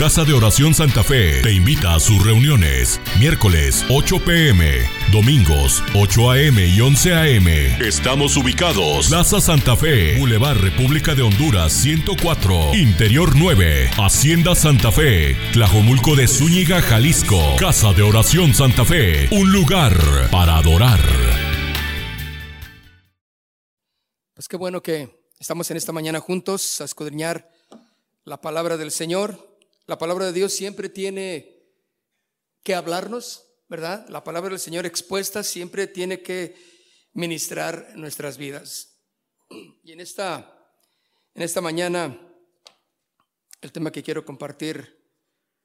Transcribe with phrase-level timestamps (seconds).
[0.00, 2.98] Casa de Oración Santa Fe te invita a sus reuniones.
[3.18, 4.78] Miércoles 8 pm,
[5.12, 7.46] domingos 8 am y 11 am.
[7.82, 9.08] Estamos ubicados.
[9.08, 16.26] Plaza Santa Fe, Boulevard República de Honduras 104, Interior 9, Hacienda Santa Fe, Tlajomulco de
[16.28, 17.56] Zúñiga, Jalisco.
[17.58, 19.92] Casa de Oración Santa Fe, un lugar
[20.30, 21.00] para adorar.
[24.32, 27.50] Pues qué bueno que estamos en esta mañana juntos a escudriñar
[28.24, 29.49] la palabra del Señor.
[29.90, 31.64] La palabra de Dios siempre tiene
[32.62, 34.08] que hablarnos, ¿verdad?
[34.08, 36.54] La palabra del Señor expuesta siempre tiene que
[37.12, 39.00] ministrar nuestras vidas.
[39.82, 40.64] Y en esta,
[41.34, 42.16] en esta mañana,
[43.60, 45.12] el tema que quiero compartir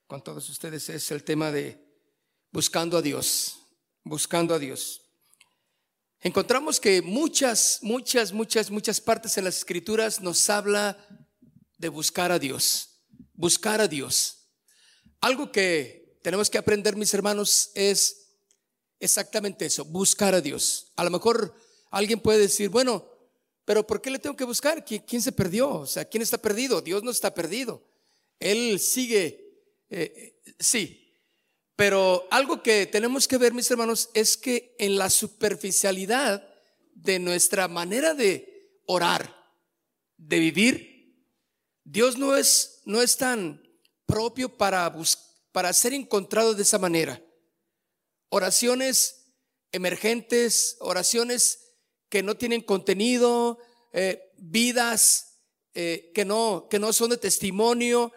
[0.07, 1.85] con todos ustedes es el tema de
[2.51, 3.59] buscando a Dios,
[4.03, 5.03] buscando a Dios.
[6.21, 10.97] Encontramos que muchas, muchas, muchas, muchas partes en las escrituras nos habla
[11.77, 12.94] de buscar a Dios,
[13.35, 14.49] buscar a Dios.
[15.21, 18.25] Algo que tenemos que aprender, mis hermanos, es
[18.99, 20.91] exactamente eso, buscar a Dios.
[20.95, 21.55] A lo mejor
[21.91, 23.07] alguien puede decir, bueno,
[23.65, 24.85] pero ¿por qué le tengo que buscar?
[24.85, 25.69] ¿Quién, se perdió?
[25.69, 26.81] O sea, ¿quién está perdido?
[26.81, 27.83] Dios no está perdido.
[28.39, 31.01] Él sigue, eh, eh, sí.
[31.75, 36.47] Pero algo que tenemos que ver, mis hermanos, es que en la superficialidad
[36.93, 39.35] de nuestra manera de orar,
[40.17, 40.94] de vivir,
[41.85, 43.63] Dios no es, no es tan
[44.07, 44.93] propio para,
[45.51, 47.23] para ser encontrado de esa manera.
[48.29, 49.31] Oraciones
[49.71, 51.75] emergentes, oraciones
[52.09, 53.59] que no tienen contenido,
[53.93, 55.41] eh, vidas
[55.75, 58.11] eh, que, no, que no son de testimonio.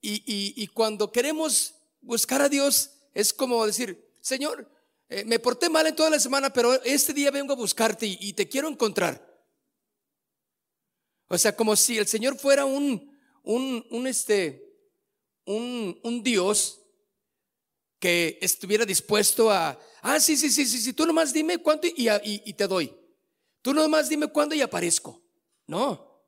[0.00, 4.70] Y, cuando queremos buscar a Dios, es como decir, Señor,
[5.08, 8.32] eh, me porté mal en toda la semana, pero este día vengo a buscarte y
[8.34, 9.25] te quiero encontrar.
[11.28, 14.62] O sea, como si el Señor fuera un, un, un este,
[15.44, 16.80] un, un Dios
[17.98, 22.08] que estuviera dispuesto a, ah, sí, sí, sí, sí, sí, tú nomás dime cuánto y,
[22.08, 22.94] y, y te doy.
[23.62, 25.22] Tú nomás dime cuándo y aparezco.
[25.66, 26.22] No.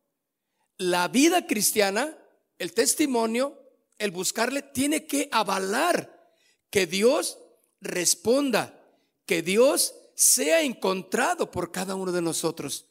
[0.76, 2.16] La vida cristiana,
[2.58, 3.56] el testimonio,
[3.98, 6.34] el buscarle, tiene que avalar
[6.70, 7.38] que Dios
[7.80, 8.80] responda,
[9.26, 12.87] que Dios sea encontrado por cada uno de nosotros.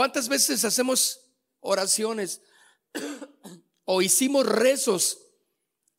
[0.00, 1.20] ¿Cuántas veces hacemos
[1.60, 2.40] oraciones
[3.84, 5.18] o hicimos rezos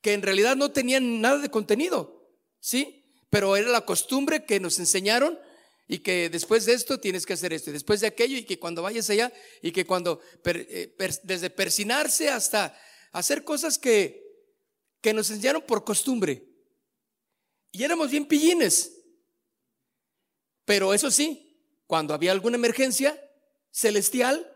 [0.01, 2.27] que en realidad no tenían nada de contenido?
[2.59, 3.05] ¿Sí?
[3.29, 5.37] Pero era la costumbre que nos enseñaron
[5.87, 8.57] y que después de esto tienes que hacer esto y después de aquello y que
[8.57, 9.31] cuando vayas allá
[9.61, 12.75] y que cuando eh, desde persinarse hasta
[13.11, 14.49] hacer cosas que,
[14.99, 16.43] que nos enseñaron por costumbre.
[17.71, 18.93] Y éramos bien pillines.
[20.65, 23.15] Pero eso sí, cuando había alguna emergencia,
[23.71, 24.47] celestial,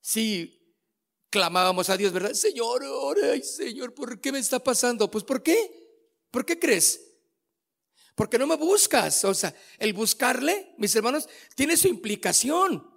[0.00, 0.56] si
[1.30, 2.32] clamábamos a Dios, ¿verdad?
[2.32, 2.82] Señor,
[3.22, 5.10] ay Señor, ¿por qué me está pasando?
[5.10, 5.56] Pues ¿por qué?
[6.30, 7.00] ¿Por qué crees?
[8.14, 9.24] Porque no me buscas.
[9.24, 12.90] O sea, el buscarle, mis hermanos, tiene su implicación.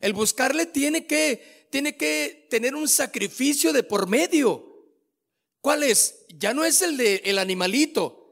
[0.00, 4.74] El buscarle tiene que, tiene que tener un sacrificio de por medio.
[5.60, 6.26] ¿Cuál es?
[6.28, 8.23] Ya no es el de el animalito.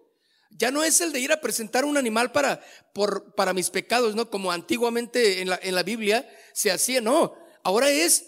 [0.56, 4.14] Ya no es el de ir a presentar un animal para, por, para mis pecados,
[4.14, 4.30] ¿no?
[4.30, 7.34] Como antiguamente en la, en la Biblia se hacía, no.
[7.62, 8.26] Ahora es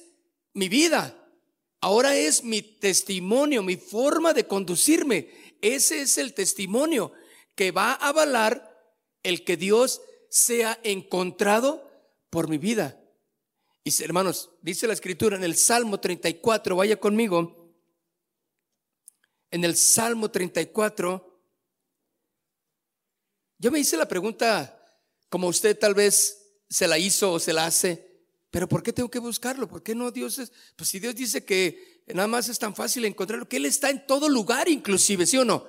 [0.52, 1.20] mi vida.
[1.80, 5.28] Ahora es mi testimonio, mi forma de conducirme.
[5.60, 7.12] Ese es el testimonio
[7.54, 8.74] que va a avalar
[9.22, 11.90] el que Dios sea encontrado
[12.30, 13.00] por mi vida.
[13.84, 17.76] Y hermanos, dice la escritura en el Salmo 34, vaya conmigo.
[19.50, 21.33] En el Salmo 34
[23.64, 24.78] yo me hice la pregunta,
[25.30, 29.10] como usted tal vez se la hizo o se la hace, pero ¿por qué tengo
[29.10, 29.66] que buscarlo?
[29.66, 30.52] ¿Por qué no Dios es?
[30.76, 34.06] Pues si Dios dice que nada más es tan fácil encontrarlo, que Él está en
[34.06, 35.66] todo lugar inclusive, ¿sí o no?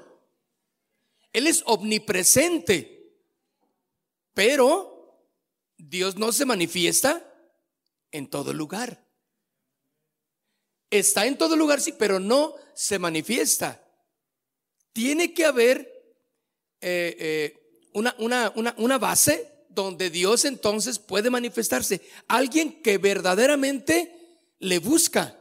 [1.32, 3.14] Él es omnipresente,
[4.34, 5.32] pero
[5.78, 7.26] Dios no se manifiesta
[8.12, 9.08] en todo lugar.
[10.90, 13.88] Está en todo lugar, sí, pero no se manifiesta.
[14.92, 15.80] Tiene que haber
[16.82, 17.65] eh, eh,
[17.96, 22.02] una, una, base donde Dios entonces puede manifestarse.
[22.28, 24.14] Alguien que verdaderamente
[24.60, 25.40] le busca.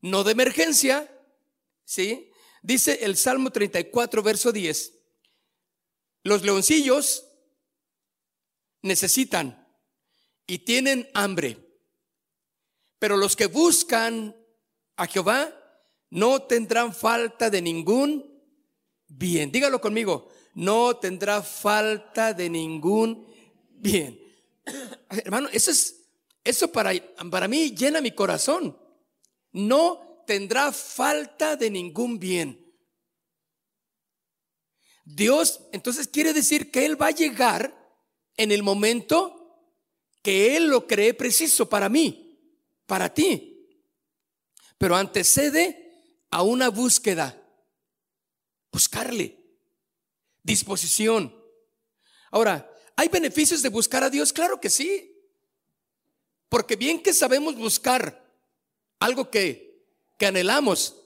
[0.00, 1.08] No de emergencia,
[1.84, 2.30] ¿sí?
[2.62, 4.94] Dice el Salmo 34, verso 10.
[6.24, 7.26] Los leoncillos
[8.80, 9.68] necesitan
[10.46, 11.58] y tienen hambre,
[12.98, 14.34] pero los que buscan
[14.96, 15.52] a Jehová
[16.10, 18.31] no tendrán falta de ningún
[19.18, 19.52] bien.
[19.52, 23.26] Dígalo conmigo, no tendrá falta de ningún
[23.70, 24.20] bien.
[25.10, 25.96] Hermano, eso es,
[26.44, 26.92] Eso para,
[27.30, 28.76] para mí llena mi corazón.
[29.52, 32.58] No tendrá falta de ningún bien.
[35.04, 37.76] Dios entonces quiere decir que Él va a llegar
[38.36, 39.42] en el momento
[40.22, 42.38] que Él lo cree preciso para mí,
[42.86, 43.66] para ti.
[44.78, 45.82] Pero antecede
[46.30, 47.41] a una búsqueda,
[48.72, 49.38] buscarle,
[50.42, 51.36] disposición.
[52.30, 54.32] Ahora, ¿hay beneficios de buscar a Dios?
[54.32, 55.10] Claro que sí.
[56.48, 58.22] Porque bien que sabemos buscar
[58.98, 59.86] algo que,
[60.18, 60.96] que anhelamos,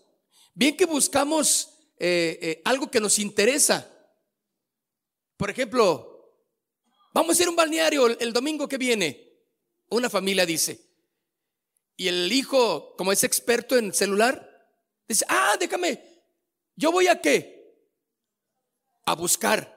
[0.54, 3.90] bien que buscamos eh, eh, algo que nos interesa.
[5.36, 6.34] Por ejemplo,
[7.12, 9.34] vamos a ir a un balneario el, domingo que viene.
[9.88, 10.80] Una familia dice.
[11.96, 14.68] Y el hijo, como es experto en celular,
[15.08, 16.02] dice, ah, déjame,
[16.74, 17.55] yo voy a qué?
[19.06, 19.74] A buscar.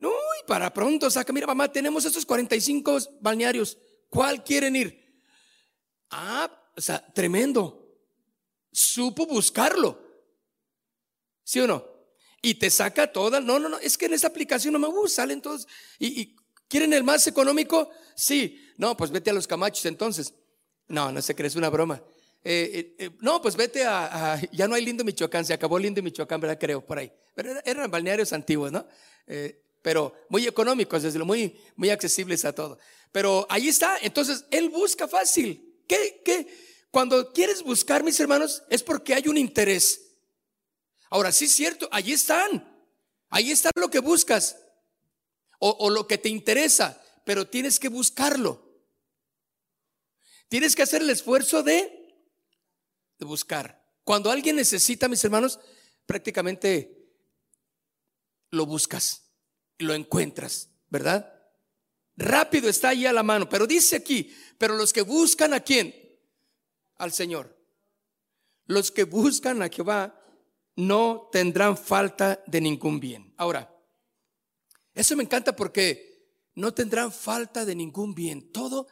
[0.00, 0.10] Uy,
[0.46, 3.78] para pronto, saca, mira mamá, tenemos estos 45 balnearios.
[4.08, 5.22] ¿Cuál quieren ir?
[6.10, 7.86] Ah, o sea, tremendo.
[8.72, 10.00] Supo buscarlo.
[11.42, 11.84] ¿Sí o no?
[12.42, 13.40] Y te saca toda.
[13.40, 13.78] No, no, no.
[13.78, 15.22] Es que en esa aplicación no me gusta.
[15.22, 15.66] Salen todos.
[15.98, 16.36] Y,
[16.68, 17.90] quieren el más económico.
[18.14, 18.72] Sí.
[18.76, 20.34] No, pues vete a los camachos entonces.
[20.88, 22.02] No, no se crees una broma.
[22.44, 25.44] Eh, eh, eh, no, pues vete a, Ya no hay lindo Michoacán.
[25.44, 26.58] Se acabó lindo Michoacán, ¿verdad?
[26.58, 27.12] Creo, por ahí.
[27.34, 28.86] Pero eran balnearios antiguos, ¿no?
[29.82, 32.76] pero muy económicos, desde lo muy, muy accesibles a todo.
[33.12, 33.98] Pero ahí está.
[34.02, 35.80] Entonces, él busca fácil.
[35.86, 36.48] ¿Qué, qué?
[36.90, 40.16] Cuando quieres buscar, mis hermanos, es porque hay un interés.
[41.08, 42.76] Ahora, sí es cierto, allí están.
[43.28, 44.56] Ahí está lo que buscas
[45.58, 48.62] o, lo que te interesa, pero tienes que buscarlo.
[50.48, 51.95] Tienes que hacer el esfuerzo de,
[53.18, 53.84] de buscar.
[54.04, 55.58] Cuando alguien necesita, mis hermanos,
[56.06, 57.10] prácticamente
[58.50, 59.30] lo buscas,
[59.78, 61.32] lo encuentras, ¿verdad?
[62.16, 65.94] Rápido está ahí a la mano, pero dice aquí, pero los que buscan a quién?
[66.96, 67.56] Al Señor.
[68.66, 70.20] Los que buscan a Jehová
[70.76, 73.34] no tendrán falta de ningún bien.
[73.36, 73.72] Ahora,
[74.94, 76.16] eso me encanta porque
[76.54, 78.50] no tendrán falta de ningún bien.
[78.50, 78.88] Todo,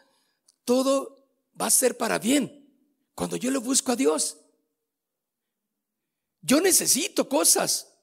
[0.64, 1.26] todo
[1.58, 2.63] va a ser para bien.
[3.14, 4.38] Cuando yo le busco a Dios,
[6.40, 7.94] yo necesito cosas,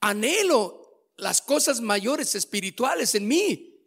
[0.00, 3.80] anhelo las cosas mayores espirituales en mí.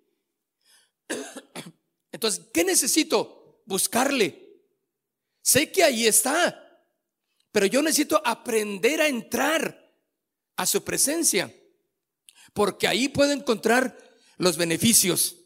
[2.11, 3.61] Entonces, ¿qué necesito?
[3.65, 4.63] Buscarle.
[5.41, 6.65] Sé que ahí está.
[7.51, 9.89] Pero yo necesito aprender a entrar
[10.55, 11.53] a su presencia,
[12.53, 13.97] porque ahí puedo encontrar
[14.37, 15.37] los beneficios,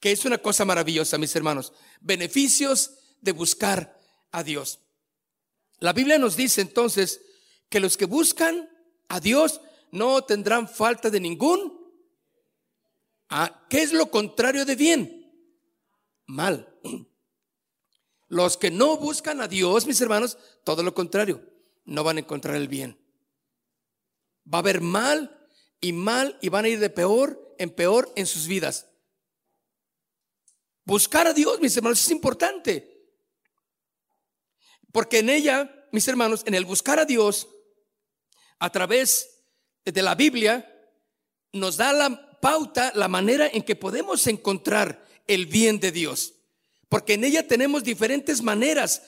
[0.00, 3.97] que es una cosa maravillosa, mis hermanos, beneficios de buscar
[4.30, 4.80] a Dios.
[5.78, 7.20] La Biblia nos dice entonces
[7.68, 8.68] que los que buscan
[9.08, 9.60] a Dios
[9.90, 11.78] no tendrán falta de ningún.
[13.28, 15.32] Ah, ¿Qué es lo contrario de bien?
[16.26, 16.68] Mal.
[18.30, 21.42] Los que no buscan a Dios, mis hermanos, todo lo contrario,
[21.86, 22.98] no van a encontrar el bien.
[24.52, 25.48] Va a haber mal
[25.80, 28.86] y mal y van a ir de peor en peor en sus vidas.
[30.84, 32.97] Buscar a Dios, mis hermanos, es importante.
[34.92, 37.48] Porque en ella, mis hermanos, en el buscar a Dios,
[38.58, 39.44] a través
[39.84, 40.74] de la Biblia,
[41.52, 46.34] nos da la pauta, la manera en que podemos encontrar el bien de Dios
[46.88, 49.02] porque en ella tenemos diferentes maneras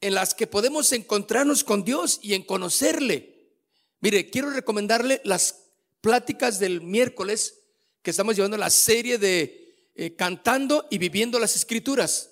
[0.00, 3.52] en las que podemos encontrarnos con Dios y en conocerle.
[4.00, 5.66] Mire, quiero recomendarle las
[6.00, 7.58] pláticas del miércoles
[8.02, 12.30] que estamos llevando la serie de eh, cantando y viviendo las escrituras.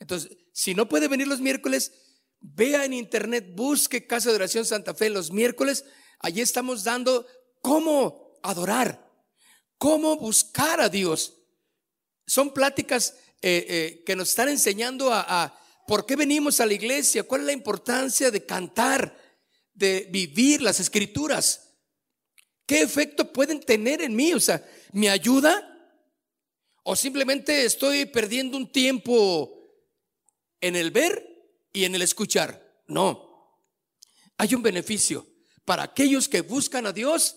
[0.00, 1.90] Entonces, si no puede venir los miércoles,
[2.40, 5.84] vea en internet, busque Casa de Oración Santa Fe los miércoles.
[6.20, 7.26] Allí estamos dando
[7.60, 9.10] cómo adorar,
[9.78, 11.42] cómo buscar a Dios.
[12.24, 15.58] Son pláticas eh, eh, que nos están enseñando a,
[15.88, 19.18] por qué venimos a la iglesia, cuál es la importancia de cantar,
[19.72, 21.72] de vivir las escrituras.
[22.64, 24.32] ¿Qué efecto pueden tener en mí?
[24.34, 25.68] O sea, ¿me ayuda?
[26.84, 29.53] ¿O simplemente estoy perdiendo un tiempo
[30.66, 32.82] en el ver y en el escuchar?
[32.86, 33.60] No.
[34.38, 35.26] Hay un beneficio.
[35.64, 37.36] Para aquellos que buscan a Dios,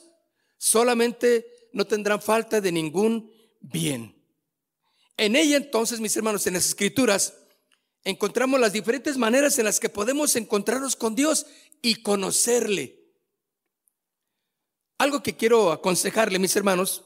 [0.58, 4.16] solamente no tendrán falta de ningún bien.
[5.18, 7.34] En ella entonces, mis hermanos, en las escrituras,
[8.04, 11.46] encontramos las diferentes maneras en las que podemos encontrarnos con Dios
[11.82, 13.12] y conocerle.
[14.98, 17.04] Algo que quiero aconsejarle, mis hermanos,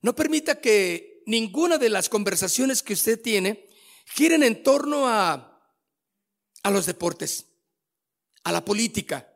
[0.00, 3.68] no permita que ninguna de las conversaciones que usted tiene
[4.06, 5.57] giren en torno a,
[6.62, 7.46] a los deportes,
[8.44, 9.32] a la política,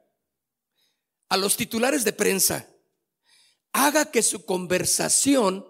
[1.28, 2.68] a los titulares de prensa.
[3.72, 5.66] Haga que su conversación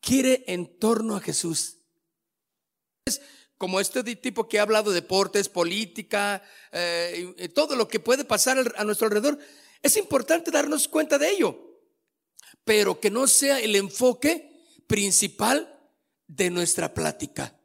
[0.00, 1.78] gire en torno a Jesús
[3.58, 6.42] como este tipo que ha hablado de deportes, política,
[6.72, 9.38] eh, todo lo que puede pasar a nuestro alrededor,
[9.82, 11.80] es importante darnos cuenta de ello,
[12.64, 14.52] pero que no sea el enfoque
[14.86, 15.80] principal
[16.26, 17.58] de nuestra plática.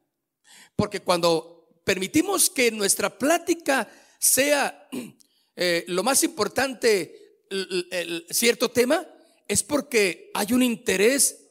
[0.75, 1.58] Porque cuando
[1.89, 4.88] permitimos que nuestra plática sea
[5.55, 7.48] eh, lo más importante,
[8.29, 9.08] cierto tema,
[9.48, 11.48] es porque hay un interés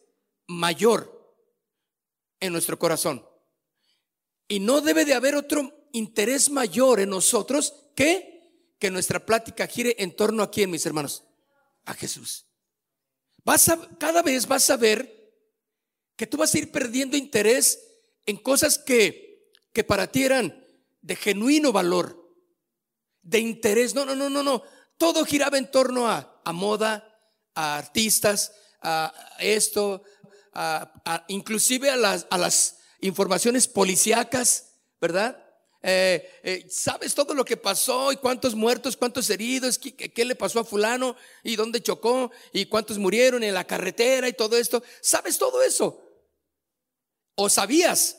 [0.46, 1.34] mayor
[2.38, 3.26] en nuestro corazón.
[4.46, 8.36] Y no debe de haber otro interés mayor en nosotros que
[8.78, 11.24] que nuestra plática gire en torno a quién, mis hermanos?
[11.84, 12.46] A Jesús.
[13.44, 15.34] Vas a, cada vez vas a ver
[16.14, 17.80] que tú vas a ir perdiendo interés
[18.24, 19.27] en cosas que,
[19.72, 20.64] que para ti eran
[21.00, 22.34] de genuino valor,
[23.22, 23.94] de interés.
[23.94, 24.62] No, no, no, no, no.
[24.96, 27.20] Todo giraba en torno a, a moda,
[27.54, 30.02] a artistas, a esto,
[31.28, 35.44] inclusive a las, a las informaciones policíacas, ¿verdad?
[35.80, 40.34] Eh, eh, sabes todo lo que pasó y cuántos muertos, cuántos heridos, qué, qué, le
[40.34, 44.82] pasó a fulano y dónde chocó y cuántos murieron en la carretera y todo esto.
[45.00, 46.04] Sabes todo eso.
[47.36, 48.16] O sabías.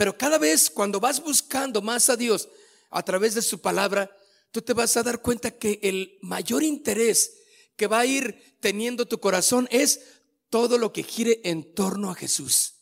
[0.00, 2.48] Pero cada vez cuando vas buscando más a Dios
[2.88, 4.10] a través de su palabra,
[4.50, 7.42] tú te vas a dar cuenta que el mayor interés
[7.76, 10.00] que va a ir teniendo tu corazón es
[10.48, 12.76] todo lo que gire en torno a Jesús.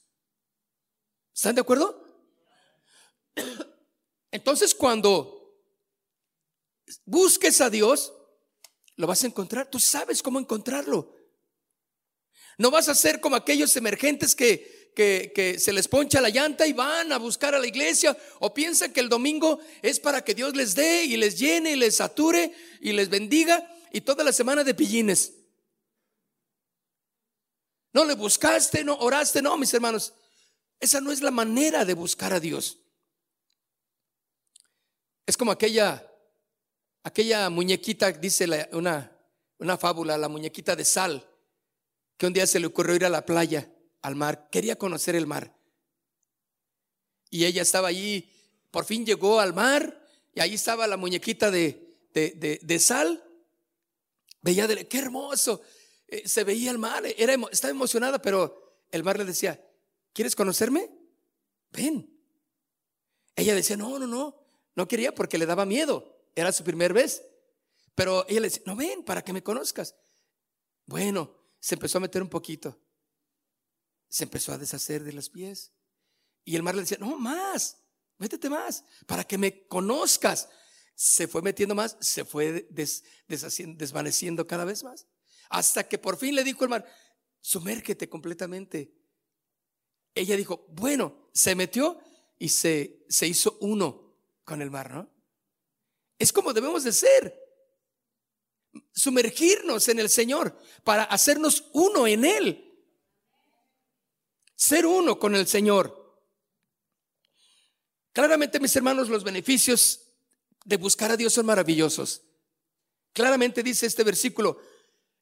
[1.34, 2.00] ¿Están de acuerdo?
[4.30, 5.60] Entonces cuando
[7.04, 8.12] busques a Dios,
[8.94, 9.68] lo vas a encontrar.
[9.68, 11.16] Tú sabes cómo encontrarlo.
[12.58, 16.72] No vas a ser como aquellos emergentes que, que, se les poncha la llanta y
[16.72, 20.56] van a buscar a la iglesia o piensan que el domingo es para que Dios
[20.56, 24.64] les dé y les llene y les sature y les bendiga y toda la semana
[24.64, 25.34] de pillines.
[27.92, 30.12] No le buscaste, no oraste, no, mis hermanos.
[30.80, 32.78] Esa no es la manera de buscar a Dios.
[35.26, 36.10] Es como aquella,
[37.04, 39.16] aquella muñequita, dice una,
[39.58, 41.24] una fábula, la muñequita de sal,
[42.16, 43.70] que un día se le ocurrió ir a la playa,
[44.08, 45.54] al mar, quería conocer el mar.
[47.30, 48.30] Y ella estaba allí,
[48.70, 53.22] por fin llegó al mar, y ahí estaba la muñequita de, de, de sal.
[54.40, 55.60] Veía, de, qué hermoso,
[56.06, 59.62] eh, se veía el mar, era, estaba emocionada, pero el mar le decía,
[60.12, 60.90] ¿quieres conocerme?
[61.70, 62.10] Ven.
[63.36, 64.34] Ella decía, no, no, no,
[64.74, 67.22] no quería porque le daba miedo, era su primer vez.
[67.94, 69.94] Pero ella le decía, no, ven, para que me conozcas.
[70.86, 72.78] Bueno, se empezó a meter un poquito.
[74.08, 75.72] Se empezó a deshacer de los pies.
[76.44, 77.76] Y el mar le decía, no, más,
[78.16, 80.48] métete más, para que me conozcas.
[80.94, 85.06] Se fue metiendo más, se fue desvaneciendo cada vez más.
[85.50, 86.86] Hasta que por fin le dijo el mar,
[87.40, 88.94] sumérgete completamente.
[90.14, 92.00] Ella dijo, bueno, se metió
[92.38, 95.10] y se, se hizo uno con el mar, ¿no?
[96.18, 97.38] Es como debemos de ser.
[98.92, 102.67] Sumergirnos en el Señor para hacernos uno en Él.
[104.58, 106.18] Ser uno con el Señor.
[108.12, 110.00] Claramente, mis hermanos, los beneficios
[110.64, 112.22] de buscar a Dios son maravillosos.
[113.12, 114.60] Claramente dice este versículo,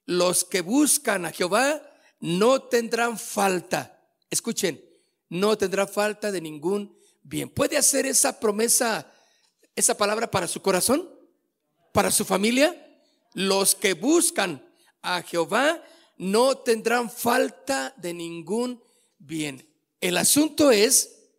[0.07, 1.83] los que buscan a Jehová
[2.19, 4.09] no tendrán falta.
[4.31, 4.83] Escuchen,
[5.29, 7.51] no tendrá falta de ningún bien.
[7.51, 9.13] ¿Puede hacer esa promesa,
[9.75, 11.11] esa palabra para su corazón?
[11.93, 12.75] ¿Para su familia?
[13.35, 14.67] Los que buscan
[15.03, 15.85] a Jehová
[16.17, 18.83] no tendrán falta de ningún
[19.27, 19.69] bien.
[20.01, 21.31] El asunto es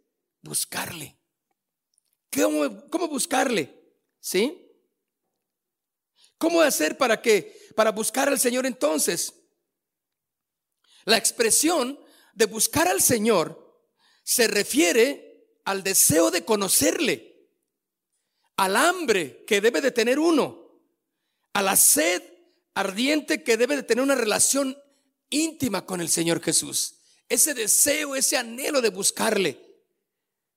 [0.41, 1.17] buscarle.
[2.31, 3.73] ¿Cómo, cómo buscarle?
[4.19, 4.63] ¿Sí?
[6.37, 9.33] ¿Cómo hacer para que para buscar al Señor entonces?
[11.05, 11.99] La expresión
[12.33, 13.81] de buscar al Señor
[14.23, 17.49] se refiere al deseo de conocerle,
[18.57, 20.81] al hambre que debe de tener uno,
[21.53, 22.21] a la sed
[22.73, 24.77] ardiente que debe de tener una relación
[25.29, 26.96] íntima con el Señor Jesús.
[27.29, 29.59] Ese deseo, ese anhelo de buscarle.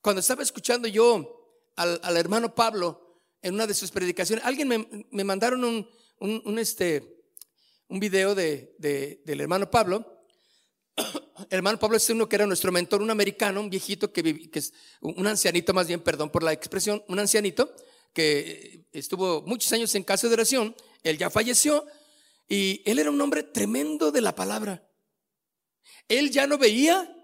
[0.00, 3.10] Cuando estaba escuchando yo al, al hermano Pablo,
[3.42, 5.64] en una de sus predicaciones, alguien me, mandaron
[6.18, 7.22] un, este,
[7.88, 8.76] un video de,
[9.24, 10.24] del hermano Pablo.
[11.50, 14.58] El hermano Pablo es uno que era nuestro mentor, un americano, un viejito que, que
[14.58, 17.74] es un ancianito más bien, perdón por la expresión, un ancianito
[18.12, 21.86] que estuvo muchos años en casa de oración, él ya falleció
[22.48, 24.86] y él era un hombre tremendo de la palabra.
[26.08, 27.14] Él ya no veía,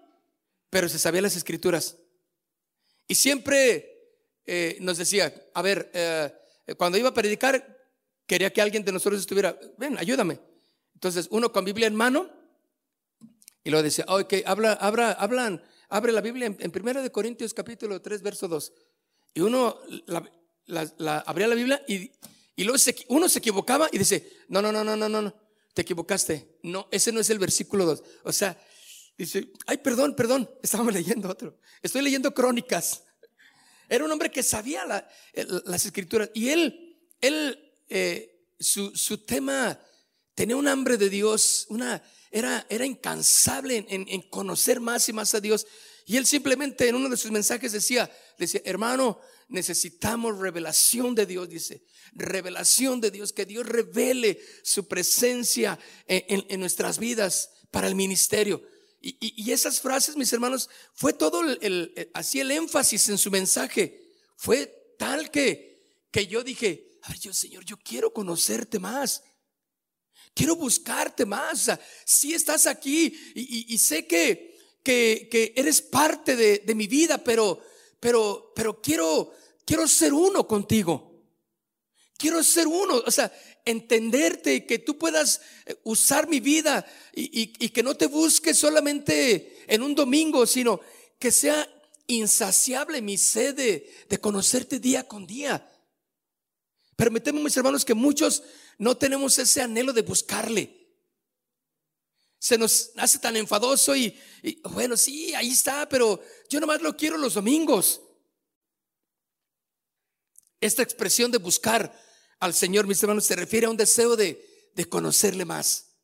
[0.71, 1.97] pero se sabía las escrituras.
[3.09, 3.97] Y siempre
[4.45, 6.31] eh, nos decía, a ver, eh,
[6.77, 7.77] cuando iba a predicar,
[8.27, 10.41] quería que alguien de nosotros estuviera, ven, ayúdame.
[10.95, 12.31] Entonces, uno con Biblia en mano,
[13.63, 18.01] y luego decía, ok, habla, habla, hablan, abre la Biblia en, Primera de Corintios capítulo
[18.01, 18.73] 3, verso 2.
[19.35, 22.13] Y uno la, abría la Biblia y,
[22.55, 25.35] y luego uno se equivocaba y dice, no, no, no, no, no, no,
[25.77, 26.57] te equivocaste.
[26.63, 28.03] No, ese no es el versículo 2.
[28.25, 28.59] O sea,
[29.19, 31.61] dice, ay, perdón, perdón, estábamos leyendo otro.
[31.83, 33.03] Estoy leyendo crónicas.
[33.87, 34.87] Era un hombre que sabía
[35.35, 39.79] las escrituras y él, él, eh, su, tema
[40.35, 45.41] tenía un hambre de Dios, una, era, era incansable en, conocer más y más a
[45.41, 45.67] Dios.
[46.07, 51.49] Y él simplemente en uno de sus mensajes decía, decía, hermano, necesitamos revelación de Dios,
[51.49, 58.63] dice, revelación de Dios, que Dios revele su presencia en, nuestras vidas para el ministerio.
[59.01, 64.11] Y, esas frases, mis hermanos, fue todo el, así el énfasis en su mensaje.
[64.37, 69.23] Fue tal que, que yo dije, ay, yo, Señor, yo quiero conocerte más.
[70.35, 71.71] Quiero buscarte más.
[72.05, 74.56] Si estás aquí y, sé que,
[74.87, 77.61] que, eres parte de, mi vida, pero,
[77.99, 79.33] pero, pero quiero,
[79.65, 81.13] quiero ser uno contigo.
[82.17, 83.31] Quiero ser uno, o sea,
[83.65, 89.65] entenderte y que tú puedas eh, usar mi vida y, que no te busques solamente
[89.67, 90.81] en un domingo, sino
[91.19, 91.69] que sea
[92.07, 93.55] insaciable mi sed
[94.09, 95.71] de, conocerte día con día.
[96.95, 98.45] Permitemos, mis hermanos, que muchos
[98.79, 100.76] no tenemos ese anhelo de buscarle.
[102.47, 104.17] Se nos hace tan enfadoso y,
[104.71, 108.01] bueno, sí, ahí está, pero yo nomás lo quiero los domingos.
[110.61, 111.93] Esta expresión de buscar
[112.39, 115.97] al Señor, mis hermanos, se refiere a un deseo de, de conocerle más.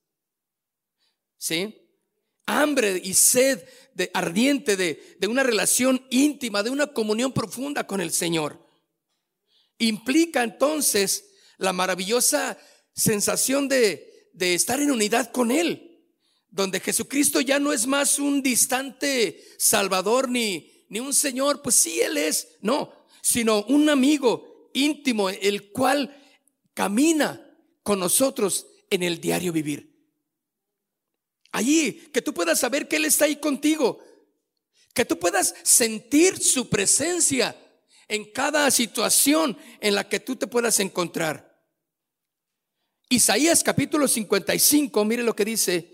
[1.38, 1.88] ¿Sí?
[2.46, 8.00] Hambre y sed de, ardiente de, de una relación íntima, de una comunión profunda con
[8.00, 8.68] el Señor.
[9.78, 11.25] Implica entonces
[11.58, 12.58] la maravillosa
[12.96, 15.90] sensación de, de estar en unidad con Él,
[16.52, 22.00] donde Jesucristo ya no es más un distante Salvador ni, ni un Señor, pues sí,
[22.00, 22.92] Él es, no,
[23.23, 26.14] sino un amigo íntimo, el cual
[26.75, 27.40] camina
[27.83, 29.92] con nosotros en el diario vivir.
[31.53, 34.05] Allí, que tú puedas saber que Él está ahí contigo,
[34.92, 37.57] que tú puedas sentir su presencia
[38.09, 41.50] en cada situación en la que tú te puedas encontrar.
[43.09, 45.91] Isaías capítulo 55, mire lo que dice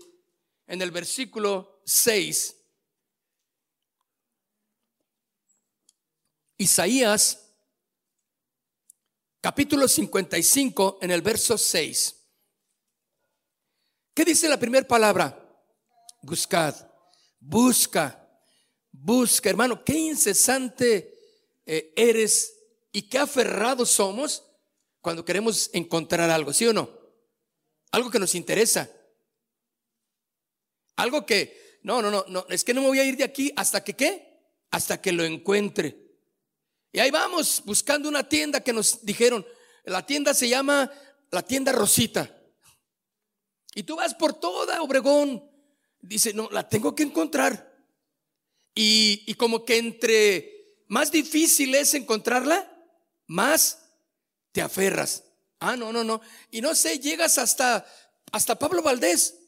[0.69, 2.55] en el versículo 6.
[6.57, 7.55] Isaías
[9.41, 12.15] capítulo 55 en el verso 6.
[14.13, 15.43] ¿Qué dice la primera palabra?
[16.21, 16.75] Buscad,
[17.39, 18.29] busca,
[18.91, 21.17] busca, hermano, qué incesante
[21.65, 22.53] eh, eres
[22.91, 24.43] y qué aferrados somos
[25.01, 26.91] cuando queremos encontrar algo, ¿sí o no?
[27.91, 28.91] Algo que nos interesa.
[30.99, 33.53] Algo que, no, no, no, no, es que no me voy a ir de aquí
[33.55, 34.37] hasta que qué?
[34.69, 35.97] Hasta que lo encuentre.
[36.91, 39.45] Y ahí vamos buscando una tienda que nos dijeron,
[39.85, 40.91] la tienda se llama
[41.31, 42.29] la tienda Rosita.
[43.73, 45.49] Y tú vas por toda Obregón,
[46.01, 47.81] dice, no, la tengo que encontrar.
[48.75, 52.69] Y, y como que entre más difícil es encontrarla,
[53.25, 53.85] más
[54.51, 55.23] te aferras.
[55.61, 56.19] Ah, no, no, no.
[56.51, 57.85] Y no sé, llegas hasta,
[58.33, 59.38] hasta Pablo Valdés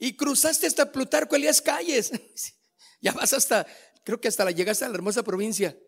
[0.00, 2.10] y cruzaste hasta Plutarco Elías Calles.
[3.00, 3.66] ya vas hasta,
[4.02, 5.78] creo que hasta la llegaste a la hermosa provincia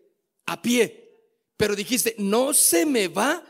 [0.45, 1.19] a pie,
[1.57, 3.43] pero dijiste, no se me va,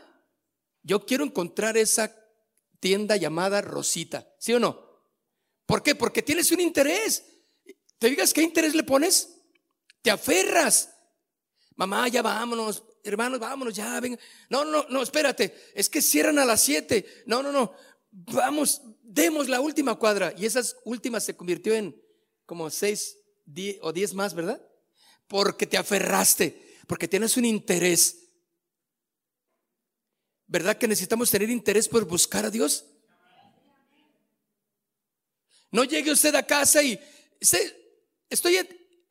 [0.82, 2.16] yo quiero encontrar esa
[2.80, 4.84] tienda llamada Rosita, ¿sí o no?
[5.66, 5.94] ¿Por qué?
[5.94, 7.24] Porque tienes un interés.
[7.98, 9.30] ¿Te digas qué interés le pones?
[10.02, 10.90] Te aferras.
[11.76, 12.84] Mamá, ya vámonos.
[13.02, 14.18] Hermanos, vámonos, ya, venga.
[14.48, 15.72] No, no, no, espérate.
[15.74, 17.22] Es que cierran a las siete.
[17.26, 17.74] No, no, no.
[18.16, 20.32] Vamos, demos la última cuadra.
[20.36, 22.00] Y esas últimas se convirtió en
[22.46, 23.18] como seis
[23.80, 24.64] o diez más, ¿verdad?
[25.26, 28.18] Porque te aferraste porque tienes un interés.
[30.46, 32.84] ¿Verdad que necesitamos tener interés por buscar a Dios?
[35.70, 37.00] No llegue usted a casa y
[38.30, 38.68] estoy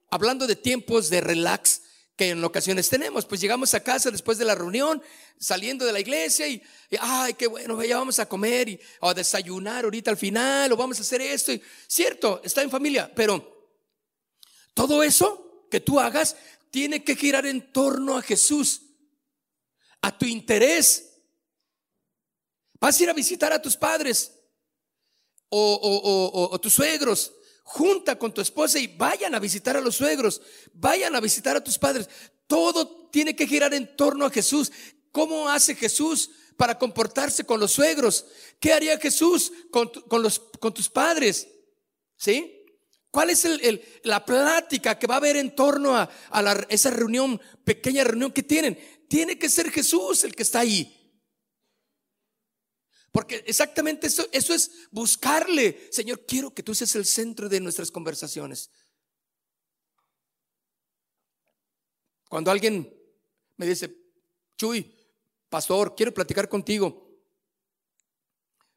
[0.09, 1.81] hablando de tiempos de relax
[2.15, 3.25] que en ocasiones tenemos.
[3.25, 5.01] Pues llegamos a casa después de la reunión,
[5.39, 6.61] saliendo de la iglesia y,
[6.99, 10.77] ay, qué bueno, ya vamos a comer y, o a desayunar ahorita al final, o
[10.77, 11.51] vamos a hacer esto.
[11.51, 13.71] Y, cierto, está en familia, pero
[14.73, 16.35] todo eso que tú hagas
[16.69, 18.81] tiene que girar en torno a Jesús,
[20.01, 21.09] a tu interés.
[22.79, 24.33] Vas a ir a visitar a tus padres
[25.49, 27.33] o, o, tus suegros.
[27.63, 30.41] Junta con tu esposa y vayan a visitar a los suegros,
[30.73, 32.09] vayan a visitar a tus padres.
[32.45, 34.71] Todo tiene que girar en torno a Jesús.
[35.11, 38.25] ¿Cómo hace Jesús para comportarse con los suegros?
[38.59, 41.47] ¿Qué haría Jesús con, con, los, con tus padres?
[42.17, 42.63] ¿Sí?
[43.13, 43.47] ¿Cuál es
[44.01, 46.09] la plática que va a haber en torno a,
[46.67, 48.75] esa reunión, pequeña reunión que tienen?
[49.07, 51.02] Tiene que ser Jesús el que está ahí.
[53.13, 55.87] Porque exactamente eso, eso es buscarle.
[55.91, 58.71] Señor, quiero que tú seas el centro de nuestras conversaciones.
[62.27, 62.91] Cuando alguien
[63.55, 63.95] me dice,
[64.57, 64.91] Chuy,
[65.47, 67.07] pastor, quiero platicar contigo.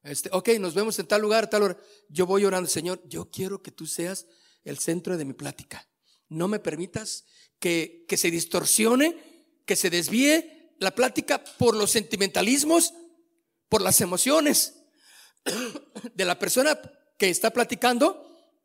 [0.03, 1.81] Este, ok, nos vemos en tal lugar, tal hora.
[2.11, 4.27] Yo voy orando, Señor, yo quiero que tú seas
[4.65, 5.89] el centro de mi plática.
[6.29, 7.25] No me permitas
[7.59, 9.17] que, que se distorsione,
[9.65, 12.93] que se desvíe la plática por los sentimentalismos,
[13.69, 14.75] por las emociones
[16.15, 16.79] de la persona
[17.19, 18.23] que está platicando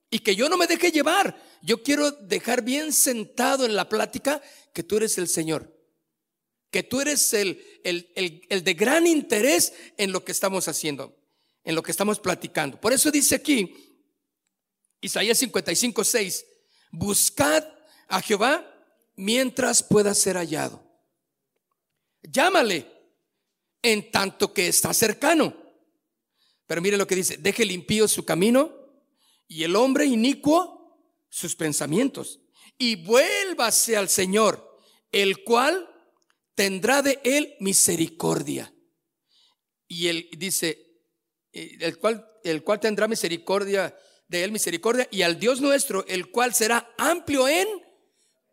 [0.09, 1.41] y que yo no me deje llevar.
[1.61, 4.41] Yo quiero dejar bien sentado en la plática
[4.73, 5.73] que tú eres el Señor,
[6.69, 11.17] que tú eres el, el, el, el de gran interés en lo que estamos haciendo,
[11.63, 12.79] en lo que estamos platicando.
[12.79, 13.73] Por eso dice aquí,
[14.99, 16.45] Isaías 55, 6,
[16.91, 17.63] buscad
[18.07, 18.67] a Jehová
[19.15, 20.83] mientras pueda ser hallado.
[22.23, 23.00] Llámale
[23.81, 25.55] en tanto que está cercano.
[26.67, 28.71] Pero mire lo que dice, deje limpio su camino
[29.47, 30.97] y el hombre inicuo
[31.29, 32.39] sus pensamientos
[32.77, 34.79] y vuélvase al Señor,
[35.11, 35.87] el cual
[36.55, 38.73] tendrá de él misericordia.
[39.87, 41.01] Y él dice,
[41.51, 43.95] eh, el cual, el cual tendrá misericordia
[44.27, 47.67] de él, misericordia, y al Dios nuestro, el cual será amplio en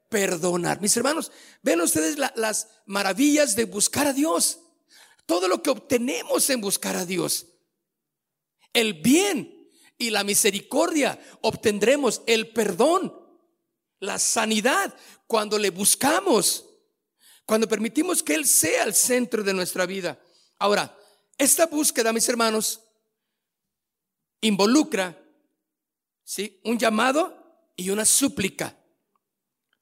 [0.09, 0.81] perdonar.
[0.81, 1.31] Mis hermanos,
[1.63, 4.61] ven ustedes las maravillas de buscar a Dios.
[5.29, 7.49] Todo lo que obtenemos en buscar a Dios.
[8.73, 13.13] El bien y la misericordia obtendremos el perdón,
[14.01, 16.65] la sanidad cuando le buscamos,
[17.45, 20.19] cuando permitimos que Él sea el centro de nuestra vida.
[20.59, 20.99] Ahora,
[21.37, 22.81] esta búsqueda, mis hermanos,
[24.41, 25.23] involucra
[26.25, 26.59] ¿sí?
[26.65, 28.75] un llamado y una súplica.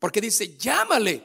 [0.01, 1.25] Porque dice, llámale,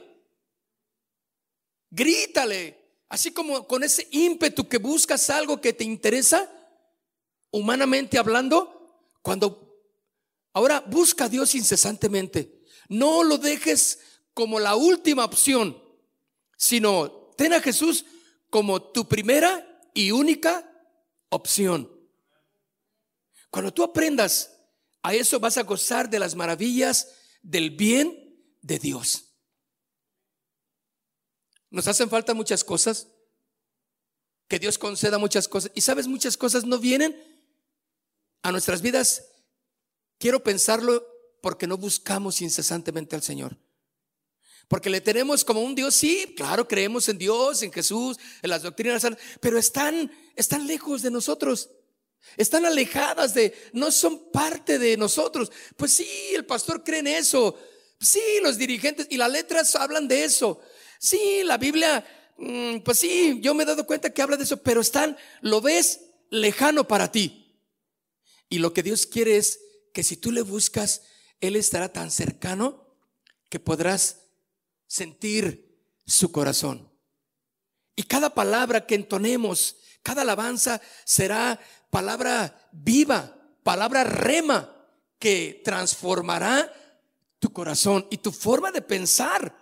[1.90, 2.81] grítale,
[3.12, 6.50] Así como con ese ímpetu que buscas algo que te interesa,
[7.50, 9.84] humanamente hablando, cuando
[10.54, 13.98] ahora busca a Dios incesantemente, no lo dejes
[14.32, 15.78] como la última opción,
[16.56, 18.06] sino ten a Jesús
[18.48, 20.66] como tu primera y única
[21.28, 21.92] opción.
[23.50, 24.56] Cuando tú aprendas
[25.02, 27.08] a eso vas a gozar de las maravillas
[27.42, 29.31] del bien de Dios.
[31.72, 33.08] Nos hacen falta muchas cosas.
[34.46, 35.72] Que Dios conceda muchas cosas.
[35.74, 37.16] Y sabes, muchas cosas no vienen
[38.42, 39.24] a nuestras vidas.
[40.18, 41.04] Quiero pensarlo
[41.40, 43.56] porque no buscamos incesantemente al Señor.
[44.68, 48.62] Porque le tenemos como un Dios, sí, claro, creemos en Dios, en Jesús, en las
[48.62, 49.06] doctrinas,
[49.40, 51.70] pero están, están lejos de nosotros.
[52.36, 55.50] Están alejadas de, no son parte de nosotros.
[55.76, 57.58] Pues sí, el pastor cree en eso.
[57.98, 60.60] Sí, los dirigentes y las letras hablan de eso.
[61.02, 62.06] Sí, la Biblia,
[62.38, 65.60] mm, pues sí, yo me he dado cuenta que habla de eso, pero están, lo
[65.60, 67.58] ves lejano para ti.
[68.48, 69.58] Y lo que Dios quiere es
[69.92, 71.02] que si tú le buscas,
[71.40, 72.86] Él estará tan cercano
[73.48, 74.28] que podrás
[74.86, 76.88] sentir su corazón.
[77.96, 81.58] Y cada palabra que entonemos, cada alabanza será
[81.90, 84.72] palabra viva, palabra rema,
[85.18, 86.72] que transformará
[87.40, 89.61] tu corazón y tu forma de pensar.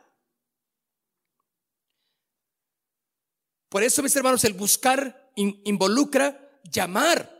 [3.71, 7.31] Por eso, mis hermanos, el buscar involucra llamar,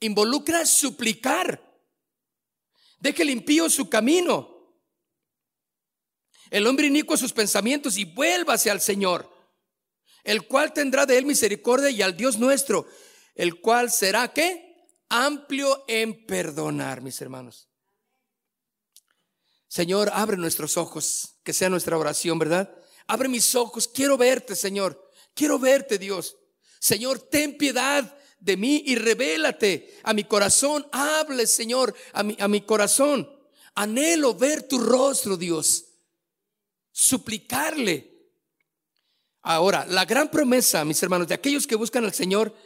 [0.00, 1.60] involucra suplicar.
[3.00, 4.54] Deje limpio su camino.
[6.50, 9.28] El hombre inicuo sus pensamientos y vuélvase al Señor,
[10.24, 12.86] el cual tendrá de él misericordia y al Dios nuestro,
[13.34, 14.76] el cual será que
[15.08, 17.70] amplio en perdonar, mis hermanos.
[19.68, 22.72] Señor, abre nuestros ojos, que sea nuestra oración, ¿verdad?
[23.06, 25.05] Abre mis ojos, quiero verte, Señor.
[25.36, 26.34] Quiero verte, Dios.
[26.80, 30.88] Señor, ten piedad de mí y revélate a mi corazón.
[30.90, 33.30] Hable, Señor, a mi, a mi corazón.
[33.74, 35.84] Anhelo ver tu rostro, Dios.
[36.90, 38.16] Suplicarle.
[39.42, 42.56] Ahora, la gran promesa, mis hermanos, de aquellos que buscan al Señor,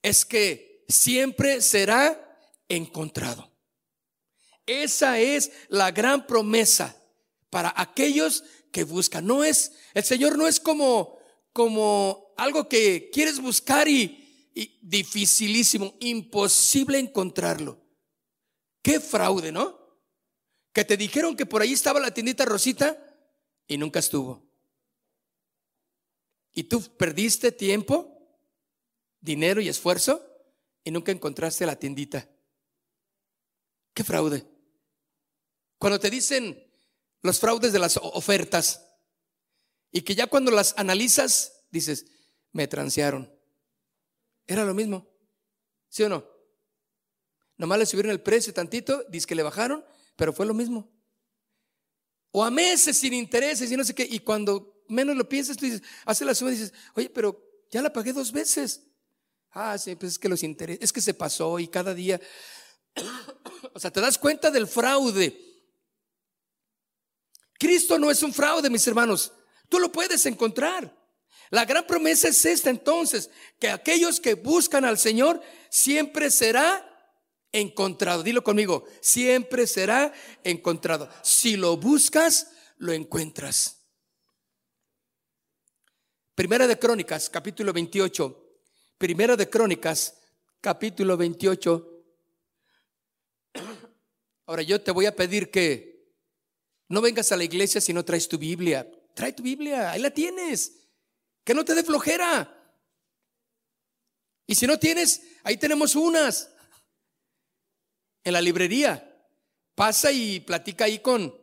[0.00, 3.52] es que siempre será encontrado.
[4.64, 6.96] Esa es la gran promesa
[7.50, 9.26] para aquellos que buscan.
[9.26, 11.15] No es, el Señor no es como
[11.56, 17.82] como algo que quieres buscar y, dificilísimo, imposible encontrarlo.
[18.82, 19.74] Qué fraude, ¿no?
[20.74, 23.02] Que te dijeron que por ahí estaba la tiendita Rosita
[23.66, 24.46] y nunca estuvo.
[26.52, 28.38] Y tú perdiste tiempo,
[29.18, 30.20] dinero y esfuerzo
[30.84, 32.28] y nunca encontraste la tiendita.
[33.94, 34.46] Qué fraude.
[35.78, 36.70] Cuando te dicen
[37.22, 38.85] los fraudes de las ofertas
[39.96, 42.04] y que ya cuando las analizas dices,
[42.52, 43.32] me transearon.
[44.46, 45.08] Era lo mismo.
[45.88, 46.22] ¿Sí o no?
[47.56, 49.82] Nomás le subieron el precio tantito, dice que le bajaron,
[50.14, 50.92] pero fue lo mismo.
[52.30, 54.06] O a meses sin intereses y no sé qué.
[54.10, 57.80] Y cuando menos lo piensas, tú dices, hace la suma y dices, oye, pero ya
[57.80, 58.82] la pagué dos veces.
[59.52, 62.20] Ah, sí, pues es que los intereses, es que se pasó y cada día.
[63.72, 65.42] o sea, te das cuenta del fraude.
[67.58, 69.32] Cristo no es un fraude, mis hermanos.
[69.68, 70.96] Tú lo puedes encontrar.
[71.50, 76.84] La gran promesa es esta entonces, que aquellos que buscan al Señor siempre será
[77.52, 78.22] encontrado.
[78.22, 81.08] Dilo conmigo, siempre será encontrado.
[81.22, 83.84] Si lo buscas, lo encuentras.
[86.34, 88.42] Primera de Crónicas, capítulo 28.
[88.98, 90.18] Primera de Crónicas,
[90.60, 91.92] capítulo 28.
[94.46, 96.12] Ahora yo te voy a pedir que
[96.88, 98.88] no vengas a la iglesia si no traes tu Biblia.
[99.16, 100.88] Trae tu Biblia, ahí la tienes.
[101.42, 102.52] Que no te dé flojera.
[104.46, 106.52] Y si no tienes, ahí tenemos unas
[108.22, 109.10] en la librería.
[109.74, 111.34] Pasa y platica ahí con,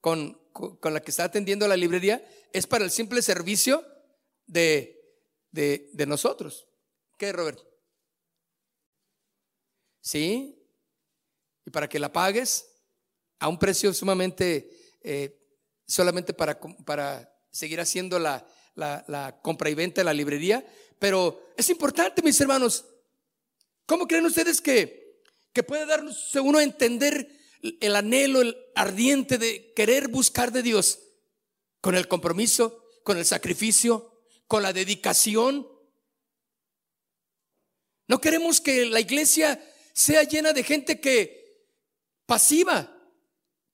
[0.00, 2.20] con, con la que está atendiendo la librería.
[2.52, 3.86] Es para el simple servicio
[4.46, 6.66] de, de, de nosotros.
[7.16, 7.60] ¿Qué, Robert?
[10.00, 10.66] ¿Sí?
[11.64, 12.66] Y para que la pagues
[13.38, 15.39] a un precio sumamente, eh,
[15.90, 20.64] solamente para, para seguir haciendo la, la, compra y venta de la librería.
[20.98, 22.84] Pero es importante, mis hermanos.
[23.86, 25.00] ¿Cómo creen ustedes que
[25.52, 27.28] que puede darnos uno a entender
[27.80, 31.00] el anhelo, el ardiente de querer buscar de Dios
[31.80, 35.68] con el compromiso, con el sacrificio, con la dedicación.
[38.06, 41.66] No queremos que la iglesia sea llena de gente que
[42.26, 42.96] pasiva,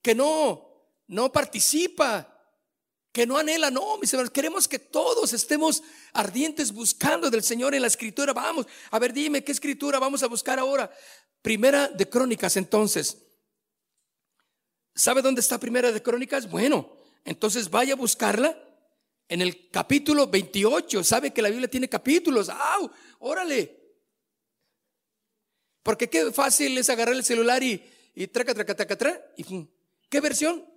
[0.02, 0.65] que no,
[1.08, 2.32] no participa,
[3.16, 7.80] que no anhela, no, mis hermanos, queremos que todos estemos ardientes buscando del Señor en
[7.80, 8.34] la escritura.
[8.34, 10.92] Vamos, a ver, dime qué escritura vamos a buscar ahora.
[11.40, 13.16] Primera de Crónicas, entonces.
[14.94, 16.50] ¿Sabe dónde está Primera de Crónicas?
[16.50, 18.54] Bueno, entonces vaya a buscarla
[19.28, 21.02] en el capítulo 28.
[21.02, 22.50] ¿Sabe que la Biblia tiene capítulos?
[22.50, 22.90] ¡Au!
[23.20, 23.80] Órale.
[25.82, 27.82] Porque qué fácil es agarrar el celular y,
[28.14, 29.24] y traca, traca, traca, traca.
[29.38, 29.68] Y,
[30.10, 30.75] ¿Qué versión?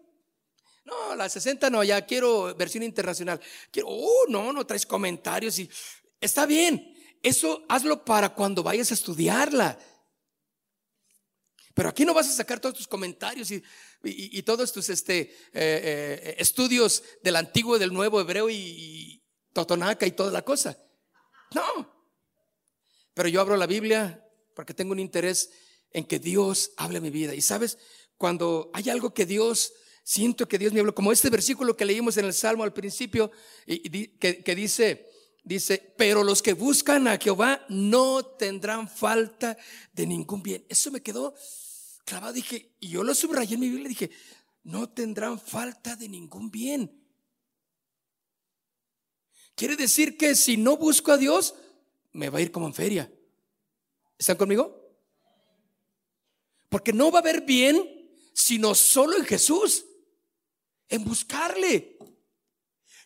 [0.89, 3.39] No, la 60 no, ya quiero versión internacional.
[3.71, 5.69] Quiero, oh, no, no traes comentarios y
[6.19, 6.95] está bien.
[7.21, 9.77] Eso hazlo para cuando vayas a estudiarla.
[11.73, 16.35] Pero aquí no vas a sacar todos tus comentarios y, todos tus este, eh, eh,
[16.37, 19.23] estudios del antiguo y del nuevo hebreo y,
[19.53, 20.77] totonaca y toda la cosa.
[21.53, 21.89] No.
[23.13, 24.25] Pero yo abro la Biblia
[24.55, 25.51] porque tengo un interés
[25.91, 27.33] en que Dios hable mi vida.
[27.33, 27.77] Y sabes,
[28.17, 29.73] cuando hay algo que Dios,
[30.09, 33.29] siento que Dios me habla, como este versículo que leímos en el Salmo al principio,
[33.67, 35.07] que, que dice,
[35.43, 39.55] dice, pero los que buscan a Jehová no tendrán falta
[39.93, 40.65] de ningún bien.
[40.67, 41.35] Eso me quedó
[42.05, 44.09] clavado, dije, y yo lo subrayé en mi Biblia, dije,
[44.63, 46.91] no tendrán falta de ningún bien.
[49.53, 51.53] Quiere decir que si no busco a Dios,
[52.13, 53.13] me va a ir como en feria.
[54.17, 54.75] ¿Están conmigo?
[56.67, 59.85] Porque no va a haber bien, sino solo en Jesús,
[60.89, 61.97] en buscarle.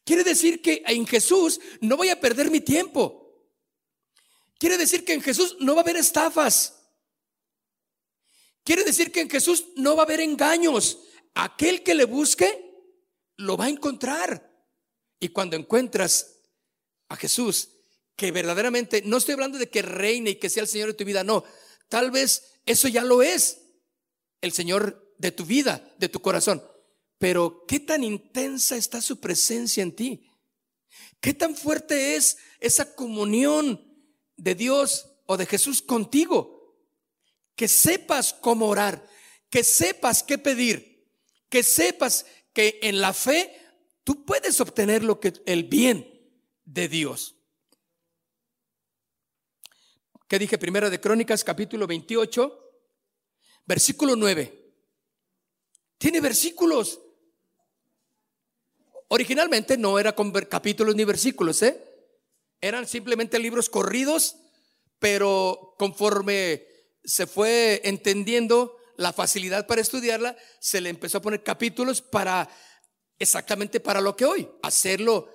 [0.03, 3.23] Quiere decir que en Jesús no voy a perder mi tiempo.
[4.57, 6.79] Quiere decir que en Jesús no va a haber estafas.
[8.63, 10.99] Quiere decir que en Jesús no va a haber engaños.
[11.35, 12.73] Aquel que le busque,
[13.37, 14.51] lo va a encontrar.
[15.19, 16.39] Y cuando encuentras
[17.09, 17.69] a Jesús,
[18.15, 21.05] que verdaderamente, no estoy hablando de que reine y que sea el Señor de tu
[21.05, 21.43] vida, no.
[21.89, 23.61] Tal vez eso ya lo es,
[24.41, 26.63] el Señor de tu vida, de tu corazón.
[27.23, 30.29] Pero ¿qué tan intensa está su presencia en ti?
[31.21, 33.81] ¿Qué tan fuerte es esa comunión
[34.35, 36.53] de Dios o de Jesús contigo?
[37.55, 39.07] que sepas cómo orar,
[39.49, 41.07] que sepas qué pedir,
[41.49, 43.55] que sepas que en la fe
[44.03, 46.05] tú puedes obtener lo que el bien
[46.65, 47.35] de Dios.
[50.27, 50.57] ¿Qué dije?
[50.57, 52.81] Primera de Crónicas, capítulo 28,
[53.65, 54.73] versículo 9.
[55.97, 56.99] Tiene versículos.
[59.09, 61.81] Originalmente no era con capítulos ni versículos, ¿eh?
[62.61, 64.35] Eran simplemente libros corridos,
[64.99, 66.65] pero conforme
[67.03, 72.49] se fue entendiendo la facilidad para estudiarla, se le empezó a poner capítulos para
[73.19, 75.29] exactamente para lo que hoy, hacerlo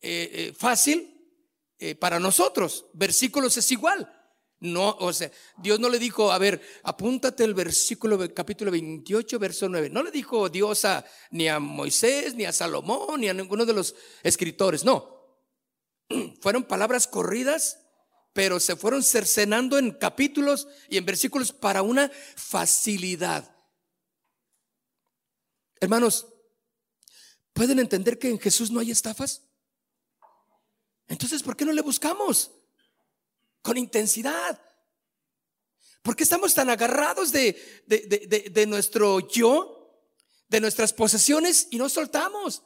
[0.00, 1.12] eh, eh, fácil
[1.78, 2.86] eh, para nosotros.
[2.92, 4.10] Versículos es igual.
[4.62, 9.68] No, o sea, Dios no le dijo, a ver, apúntate el versículo, capítulo 28, verso
[9.68, 9.90] 9.
[9.90, 13.72] No le dijo Dios a, ni a Moisés, ni a Salomón, ni a ninguno de
[13.72, 14.84] los escritores.
[14.84, 15.42] No.
[16.40, 17.80] Fueron palabras corridas,
[18.32, 23.56] pero se fueron cercenando en capítulos y en versículos para una facilidad.
[25.80, 26.28] Hermanos,
[27.52, 29.42] ¿pueden entender que en Jesús no hay estafas?
[31.08, 32.52] Entonces, ¿por qué no le buscamos?
[33.62, 34.60] Con intensidad.
[36.02, 40.04] ¿Por qué estamos tan agarrados de, de, nuestro yo,
[40.48, 42.62] de nuestras posesiones y no soltamos?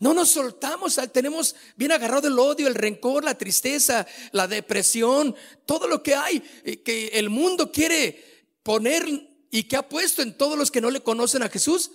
[0.00, 5.86] No nos soltamos, tenemos bien agarrado el odio, el rencor, la tristeza, la depresión, todo
[5.86, 9.06] lo que hay eh, que el mundo quiere poner
[9.50, 11.90] y que ha puesto en todos los que no le conocen a Jesús.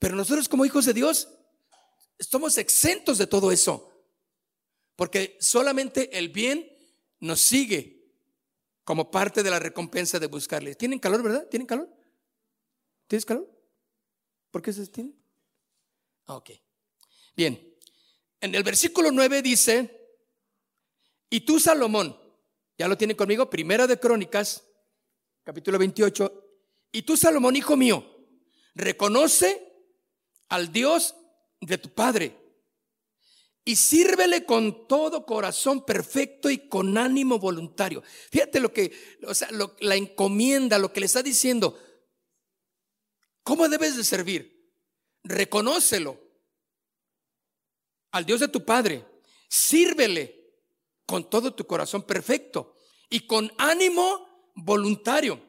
[0.00, 1.28] Pero nosotros como hijos de Dios
[2.18, 3.92] estamos exentos de todo eso.
[4.96, 6.73] Porque solamente el bien
[7.24, 8.04] nos sigue
[8.84, 10.74] como parte de la recompensa de buscarle.
[10.74, 11.48] ¿Tienen calor, verdad?
[11.48, 11.88] ¿Tienen calor?
[13.06, 13.50] ¿Tienes calor?
[14.50, 15.14] ¿Por qué se tiene?
[16.26, 16.50] Ah, ok.
[17.34, 17.76] Bien.
[18.40, 20.18] En el versículo 9 dice,
[21.30, 22.14] y tú Salomón,
[22.76, 24.62] ya lo tiene conmigo, primera de Crónicas,
[25.44, 26.46] capítulo 28,
[26.92, 28.04] y tú Salomón, hijo mío,
[28.74, 29.72] reconoce
[30.48, 31.14] al Dios
[31.62, 32.43] de tu Padre
[33.64, 38.02] y sírvele con todo corazón perfecto y con ánimo voluntario.
[38.30, 38.92] Fíjate lo que,
[39.26, 39.48] o sea,
[39.80, 41.78] la encomienda, lo que le está diciendo.
[43.42, 44.70] ¿Cómo debes de servir?
[45.22, 46.20] Reconócelo
[48.10, 49.06] al Dios de tu Padre.
[49.48, 50.44] Sírvele
[51.06, 52.76] con todo tu corazón perfecto
[53.08, 55.42] y con ánimo voluntario,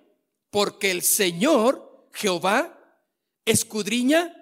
[0.49, 3.01] porque el Señor, Jehová,
[3.43, 4.35] escudriña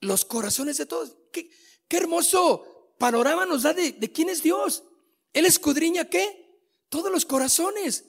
[0.00, 1.16] los corazones de todos.
[1.32, 1.50] Qué,
[1.88, 2.69] qué hermoso
[3.00, 4.84] panorama nos da de, quién es Dios.
[5.32, 6.60] Él escudriña qué?
[6.90, 8.04] Todos los corazones.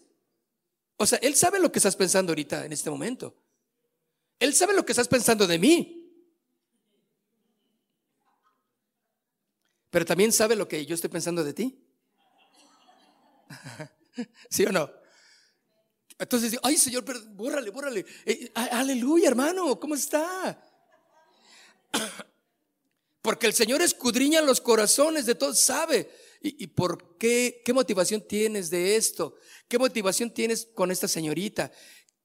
[0.98, 3.34] O sea, Él sabe lo que estás pensando ahorita en este momento.
[4.38, 5.98] Él sabe lo que estás pensando de mí.
[9.90, 11.88] Pero también sabe lo que yo estoy pensando de ti.
[14.50, 14.92] ¿Sí o no?
[16.20, 18.06] Entonces, ay Señor, bórrale, bórrale.
[18.26, 20.62] Eh, aleluya, hermano, ¿cómo está?
[23.22, 26.10] Porque el Señor escudriña los corazones de todos, sabe.
[26.42, 27.62] ¿Y, por qué?
[27.64, 29.36] ¿Qué motivación tienes de esto?
[29.68, 31.72] ¿Qué motivación tienes con esta señorita?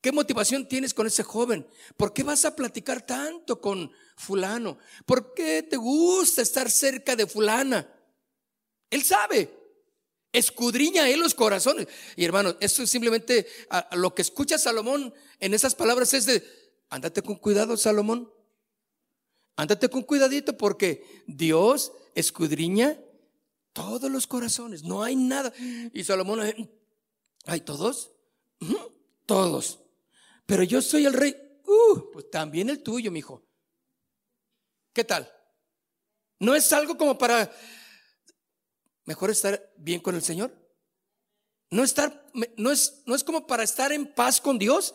[0.00, 1.66] ¿Qué motivación tienes con ese joven?
[1.98, 4.78] ¿Por qué vas a platicar tanto con fulano?
[5.04, 7.92] ¿Por qué te gusta estar cerca de fulana?
[8.88, 9.50] Él sabe.
[10.32, 11.88] Escudriña él los corazones.
[12.14, 13.46] Y hermano, esto es simplemente
[13.92, 16.42] lo que escucha Salomón en esas palabras es de,
[16.88, 18.30] ándate con cuidado, Salomón.
[19.56, 22.98] Ándate con cuidadito porque Dios escudriña
[23.72, 24.84] todos los corazones.
[24.84, 25.52] No hay nada.
[25.92, 26.40] Y Salomón,
[27.46, 28.10] ¿hay todos?
[29.26, 29.80] Todos.
[30.44, 31.34] Pero yo soy el rey.
[31.64, 33.42] Uh, pues también el tuyo, mi hijo.
[34.92, 35.30] ¿Qué tal?
[36.38, 37.50] No es algo como para
[39.04, 40.54] mejor estar bien con el Señor.
[41.70, 44.94] No estar, no es, no es como para estar en paz con Dios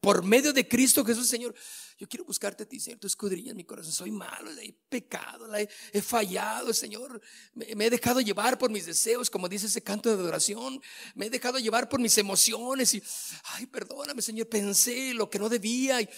[0.00, 1.54] por medio de Cristo Jesús, Señor.
[1.98, 2.98] Yo quiero buscarte a ti, Señor.
[2.98, 3.92] Tú escudriñas mi corazón.
[3.92, 7.20] Soy malo, he pecado, he, fallado, Señor.
[7.54, 10.80] Me, he dejado llevar por mis deseos, como dice ese canto de adoración.
[11.14, 13.02] Me he dejado llevar por mis emociones y,
[13.44, 14.48] ay, perdóname, Señor.
[14.48, 16.02] Pensé lo que no debía.
[16.02, 16.08] Y,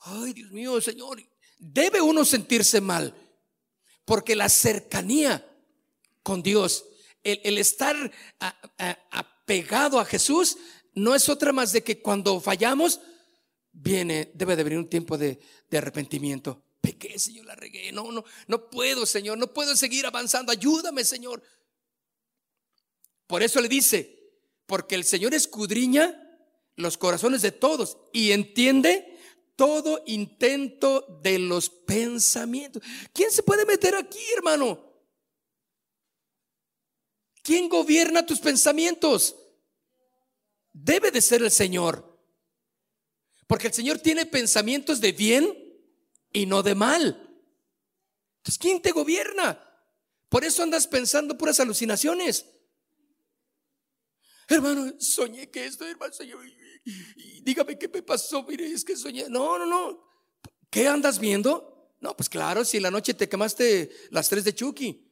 [0.00, 1.22] ay, Dios mío, Señor.
[1.58, 3.14] Debe uno sentirse mal,
[4.04, 5.44] porque la cercanía
[6.24, 6.84] con Dios,
[7.22, 7.96] el, estar
[9.10, 10.58] apegado a Jesús,
[10.94, 13.00] no es otra más de que cuando fallamos,
[13.80, 15.38] viene, debe de venir un tiempo de,
[15.72, 16.62] arrepentimiento.
[16.80, 17.92] Pequé, Señor, la regué.
[17.92, 20.52] No, no, no puedo, Señor, no puedo seguir avanzando.
[20.52, 21.42] Ayúdame, Señor.
[23.26, 24.32] Por eso le dice,
[24.66, 26.24] porque el Señor escudriña
[26.76, 29.18] los corazones de todos y entiende
[29.56, 32.82] todo intento de los pensamientos.
[33.12, 34.84] ¿Quién se puede meter aquí, hermano?
[37.42, 39.36] ¿Quién gobierna tus pensamientos?
[40.72, 42.07] Debe de ser el Señor.
[43.48, 45.52] Porque el Señor tiene pensamientos de bien
[46.32, 47.06] y no de mal.
[48.36, 49.64] Entonces, ¿quién te gobierna?
[50.28, 52.44] Por eso andas pensando puras alucinaciones.
[54.46, 56.34] Hermano, soñé que esto, hermano, soñé,
[57.42, 59.28] dígame qué me pasó, mire, es que soñé.
[59.30, 60.06] No, no, no.
[60.70, 61.96] ¿Qué andas viendo?
[62.00, 65.07] No, pues claro, si en la noche te quemaste las tres de Chucky.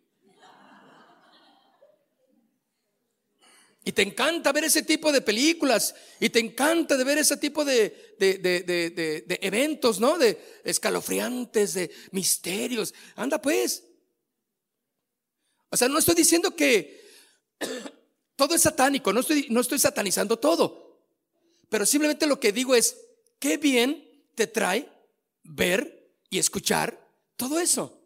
[3.87, 5.95] Y te encanta ver ese tipo de películas.
[6.19, 10.19] Y te encanta de ver ese tipo de, de, eventos, ¿no?
[10.19, 12.93] De escalofriantes, de misterios.
[13.15, 13.85] Anda pues.
[15.71, 17.01] O sea, no estoy diciendo que,
[18.35, 21.07] todo es satánico, no estoy, no estoy satanizando todo,
[21.69, 22.97] pero simplemente lo que digo es,
[23.39, 24.91] qué bien te trae
[25.45, 28.03] ver y escuchar todo eso.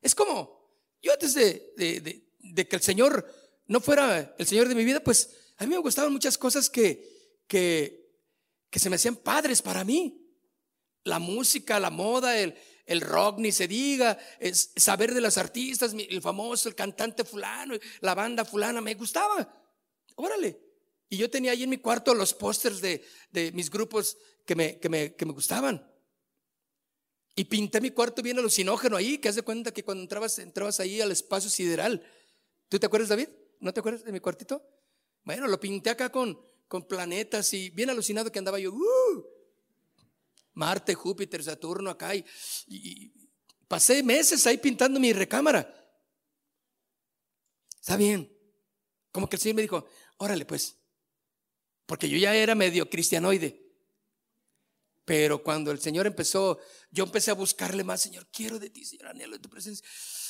[0.00, 3.32] Es como, yo antes de, de, que el Señor
[3.66, 7.38] no fuera el Señor de mi vida, pues a mí me gustaban muchas cosas que,
[7.46, 8.10] que,
[8.68, 10.16] que se me hacían padres para mí.
[11.04, 12.54] La música, la moda, el,
[12.90, 14.18] el rock, ni se diga,
[14.76, 19.48] saber de los artistas, el famoso, el cantante fulano, la banda fulana, me gustaba.
[20.16, 20.60] Órale.
[21.08, 24.78] Y yo tenía ahí en mi cuarto los pósters de, de, mis grupos que me,
[24.78, 25.88] que, me, que me gustaban.
[27.36, 30.80] Y pinté mi cuarto bien alucinógeno ahí, que haz de cuenta que cuando entrabas, entrabas
[30.80, 32.04] ahí al espacio sideral.
[32.70, 33.28] ¿Tú te acuerdas, David?
[33.58, 34.64] ¿No te acuerdas de mi cuartito?
[35.24, 38.72] Bueno, lo pinté acá con, con planetas y bien alucinado que andaba yo.
[38.72, 39.24] ¡uh!
[40.52, 42.24] Marte, Júpiter, Saturno acá y,
[43.66, 45.68] pasé meses ahí pintando mi recámara.
[47.80, 48.32] Está bien.
[49.10, 49.84] Como que el Señor me dijo,
[50.18, 50.76] órale pues,
[51.86, 53.66] porque yo ya era medio cristianoide.
[55.04, 56.60] Pero cuando el Señor empezó,
[56.92, 59.84] yo empecé a buscarle más, Señor, quiero de ti, Señor, anhelo de tu presencia.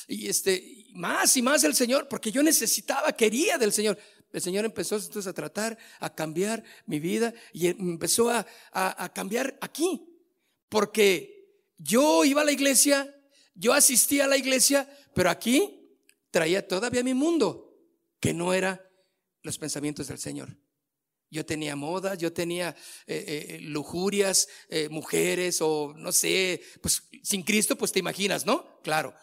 [0.07, 3.97] Y este, más y más el Señor, porque yo necesitaba, quería del Señor.
[4.31, 9.57] El Señor empezó entonces a tratar, a cambiar mi vida y empezó a, a cambiar
[9.61, 10.07] aquí.
[10.69, 11.41] Porque
[11.77, 13.13] yo iba a la iglesia,
[13.55, 15.81] yo asistía a la iglesia, pero aquí
[16.31, 17.77] traía todavía mi mundo,
[18.19, 18.89] que no era
[19.43, 20.57] los pensamientos del Señor.
[21.29, 22.75] Yo tenía modas, yo tenía
[23.07, 28.81] eh, eh, lujurias, eh, mujeres o no sé, pues sin Cristo, pues te imaginas, ¿no?
[28.81, 29.13] Claro,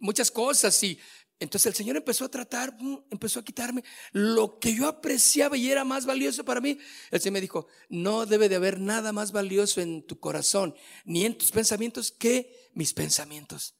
[0.00, 0.98] muchas cosas y
[1.40, 2.76] entonces el Señor empezó a tratar,
[3.10, 6.78] empezó a quitarme lo que yo apreciaba y era más valioso para mí.
[7.12, 10.74] El Señor me dijo, no debe de haber nada más valioso en tu corazón
[11.04, 13.76] ni en tus pensamientos que mis pensamientos.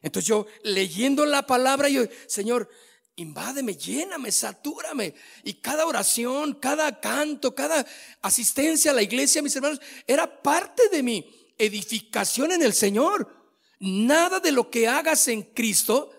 [0.00, 2.68] Entonces yo leyendo la palabra, yo, Señor,
[3.16, 5.14] invádeme, lléname, satúrame.
[5.42, 7.84] Y cada oración, cada canto, cada
[8.20, 13.41] asistencia a la iglesia, mis hermanos, era parte de mi edificación en el Señor.
[13.84, 16.12] Nada de lo que hagas en Cristo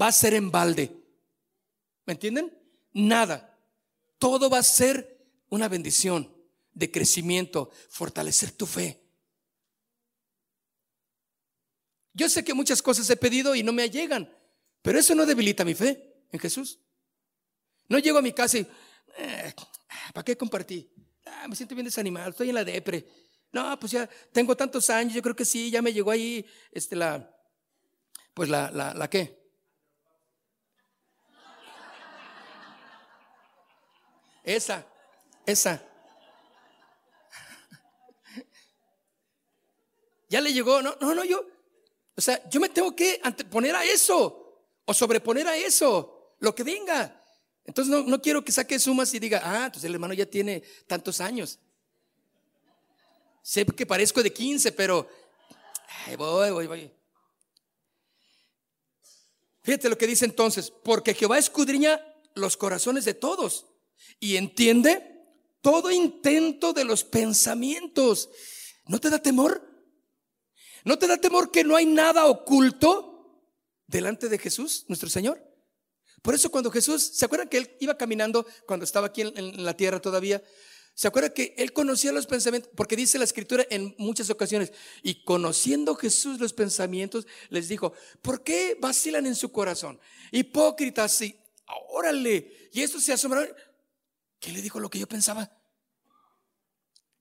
[0.00, 1.04] va a ser en balde.
[2.06, 2.58] ¿Me entienden?
[2.94, 3.54] Nada.
[4.16, 6.34] Todo va a ser una bendición
[6.72, 8.98] de crecimiento, fortalecer tu fe.
[12.14, 14.34] Yo sé que muchas cosas he pedido y no me llegan,
[14.80, 16.80] pero eso no debilita mi fe en Jesús.
[17.88, 18.66] No llego a mi casa y,
[19.18, 19.54] eh,
[20.14, 20.90] ¿para qué compartí?
[21.26, 23.06] Ah, me siento bien desanimado, estoy en la depre.
[23.52, 26.96] No, pues ya tengo tantos años, yo creo que sí, ya me llegó ahí, este,
[26.96, 27.30] la,
[28.34, 29.46] pues la, la, la qué,
[34.46, 34.86] Esa,
[35.44, 35.82] esa.
[40.28, 41.44] Ya le llegó, no, no, no, yo,
[42.16, 46.62] o sea, yo me tengo que anteponer a eso o sobreponer a eso, lo que
[46.62, 47.20] venga.
[47.64, 50.62] Entonces no, no quiero que saque sumas y diga, ah, entonces el hermano ya tiene
[50.86, 51.58] tantos años.
[53.46, 55.08] Sé que parezco de 15, pero
[56.18, 56.90] voy, voy, voy.
[59.62, 63.66] Fíjate lo que dice entonces, porque Jehová escudriña los corazones de todos
[64.18, 65.22] y entiende
[65.60, 68.30] todo intento de los pensamientos.
[68.86, 69.62] ¿No te da temor?
[70.84, 73.44] ¿No te da temor que no hay nada oculto
[73.86, 75.40] delante de Jesús, nuestro Señor?
[76.20, 79.76] Por eso cuando Jesús, ¿se acuerdan que él iba caminando cuando estaba aquí en, la
[79.76, 80.42] tierra todavía?
[80.96, 82.72] ¿Se acuerdan que él conocía los pensamientos?
[82.74, 84.72] Porque dice la escritura en muchas ocasiones,
[85.02, 87.92] y conociendo Jesús los pensamientos, les dijo,
[88.22, 90.00] ¿por qué vacilan en su corazón?
[90.32, 91.38] Hipócritas, y
[91.90, 93.54] órale, y eso se asombraron.
[94.40, 95.54] ¿Qué le dijo lo que yo pensaba?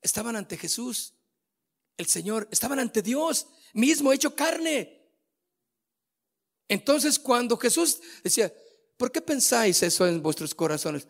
[0.01, 1.13] Estaban ante Jesús,
[1.97, 5.05] el Señor, estaban ante Dios mismo, hecho carne.
[6.69, 8.53] Entonces cuando Jesús decía,
[8.95, 11.09] ¿por qué pensáis eso en vuestros corazones?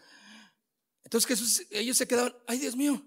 [1.05, 3.01] Entonces Jesús, ellos se quedaban, ay Dios mío,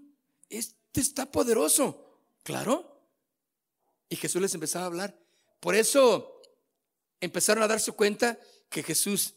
[0.48, 2.22] este está poderoso.
[2.44, 3.04] Claro.
[4.08, 5.20] Y Jesús les empezaba a hablar.
[5.60, 6.40] Por eso
[7.20, 8.38] empezaron a darse cuenta
[8.70, 9.34] que Jesús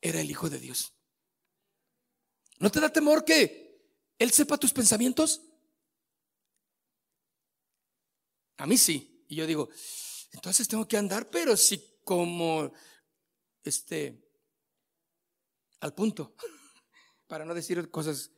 [0.00, 0.92] era el Hijo de Dios.
[2.58, 3.82] ¿No te da temor que
[4.18, 5.42] Él sepa tus pensamientos?
[8.56, 9.24] A mí sí.
[9.28, 9.68] Y yo digo,
[10.32, 12.72] entonces tengo que andar, pero si como,
[13.64, 14.22] este,
[15.80, 16.34] al punto,
[17.26, 18.30] para no decir cosas.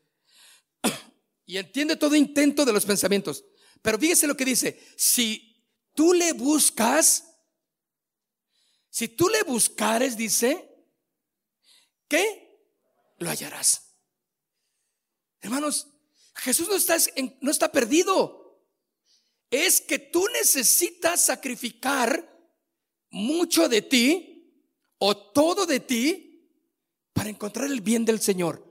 [1.46, 3.42] Y entiende todo intento de los pensamientos.
[3.80, 5.64] Pero fíjese lo que dice, si
[5.94, 7.24] tú le buscas,
[8.90, 10.68] si tú le buscares, dice,
[12.06, 12.68] ¿qué?
[13.18, 13.96] Lo hallarás.
[15.40, 15.88] Hermanos,
[16.34, 16.96] Jesús no está,
[17.40, 18.62] no está perdido.
[19.50, 22.28] Es que tú necesitas sacrificar
[23.10, 24.38] mucho de ti
[24.98, 26.28] o todo de ti
[27.12, 28.67] para encontrar el bien del Señor.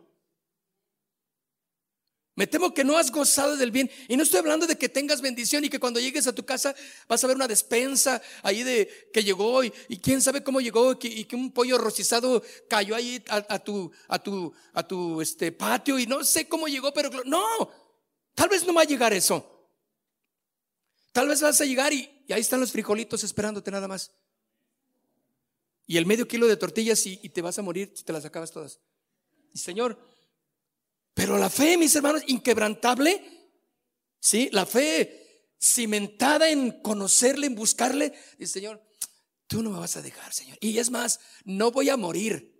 [2.37, 3.89] Me temo que no has gozado del bien.
[4.07, 6.75] Y no estoy hablando de que tengas bendición y que cuando llegues a tu casa
[7.07, 9.71] vas a ver una despensa ahí de que llegó y,
[10.03, 14.53] quién sabe cómo llegó y que, un pollo rocizado cayó ahí a, tu, a tu,
[14.73, 17.71] a tu este, patio y no sé cómo llegó, pero no,
[18.35, 19.71] tal vez no va a llegar eso.
[21.13, 24.11] Tal vez vas a llegar y, ahí están los frijolitos esperándote nada más.
[25.87, 28.25] Y el medio kilo de tortillas y, y te vas a morir si te las
[28.25, 28.79] acabas todas.
[29.53, 29.97] Y Señor,
[31.17, 33.49] pero la fe, mis hermanos, inquebrantable,
[34.19, 34.49] ¿sí?
[34.51, 38.13] La fe cimentada en conocerle, en buscarle.
[38.37, 38.87] Dice, Señor,
[39.47, 40.59] tú no me vas a dejar, Señor.
[40.61, 42.55] Y es más, no voy a morir.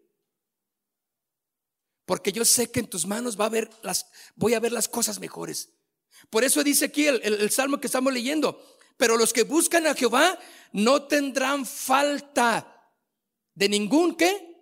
[2.08, 4.88] Porque yo sé que en tus manos va a ver las, voy a ver las
[4.88, 5.70] cosas mejores.
[6.32, 8.60] Por eso dice aquí el, salmo que estamos leyendo.
[8.97, 10.39] Pero los que buscan a Jehová
[10.72, 12.91] no tendrán falta
[13.53, 14.55] de ningún qué.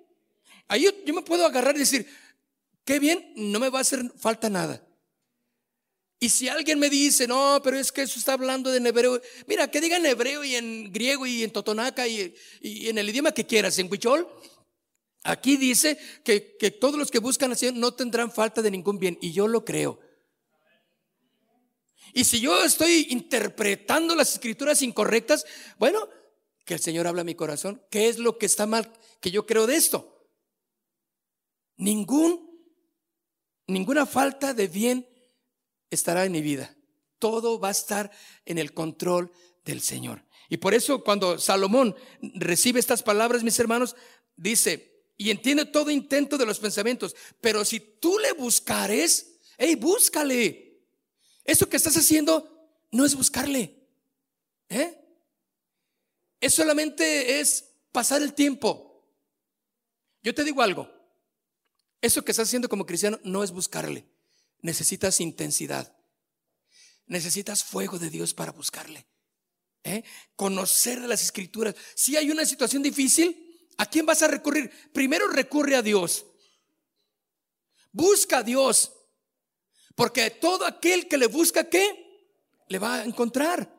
[0.68, 2.06] Ahí yo me puedo agarrar y decir,
[2.86, 4.86] Qué bien, no me va a hacer falta nada.
[6.20, 9.70] Y si alguien me dice, no, pero es que eso está hablando en hebreo, mira,
[9.70, 13.46] que diga en hebreo y en griego y en totonaca y, en el idioma que
[13.46, 14.28] quieras, en huichol,
[15.24, 16.40] aquí dice que,
[16.80, 19.18] todos los que buscan así no tendrán falta de ningún bien.
[19.20, 20.00] Y yo lo creo.
[22.14, 25.46] Y si yo estoy interpretando las escrituras incorrectas,
[25.78, 26.08] bueno,
[26.64, 27.84] que el Señor habla a mi corazón.
[27.90, 30.28] ¿Qué es lo que está mal que yo creo de esto?
[31.78, 32.55] Ningún
[33.68, 35.07] Ninguna falta de bien
[35.89, 36.76] estará en mi vida.
[37.20, 38.11] Todo va a estar
[38.45, 39.32] en el control
[39.63, 40.24] del Señor.
[40.49, 43.95] Y por eso cuando Salomón recibe estas palabras, mis hermanos,
[44.36, 50.82] dice, y entiende todo intento de los pensamientos, pero si tú le buscares, hey, búscale.
[51.43, 53.88] Eso que estás haciendo no es buscarle.
[54.70, 54.99] ¿eh?
[56.39, 59.03] Es solamente es pasar el tiempo.
[60.22, 60.89] Yo te digo algo,
[62.02, 64.06] eso que estás haciendo como cristiano no es buscarle.
[64.62, 65.96] Necesitas intensidad.
[67.08, 69.06] Necesitas fuego de Dios para buscarle.
[69.84, 70.04] ¿eh?
[70.36, 71.76] Conocer las escrituras.
[71.96, 74.72] Si hay una situación difícil, ¿a quién vas a recurrir?
[74.91, 76.26] Primero recurre a Dios.
[77.91, 78.91] Busca a Dios.
[79.96, 82.34] Porque todo aquel que le busca, ¿qué?
[82.68, 83.72] Le va a encontrar.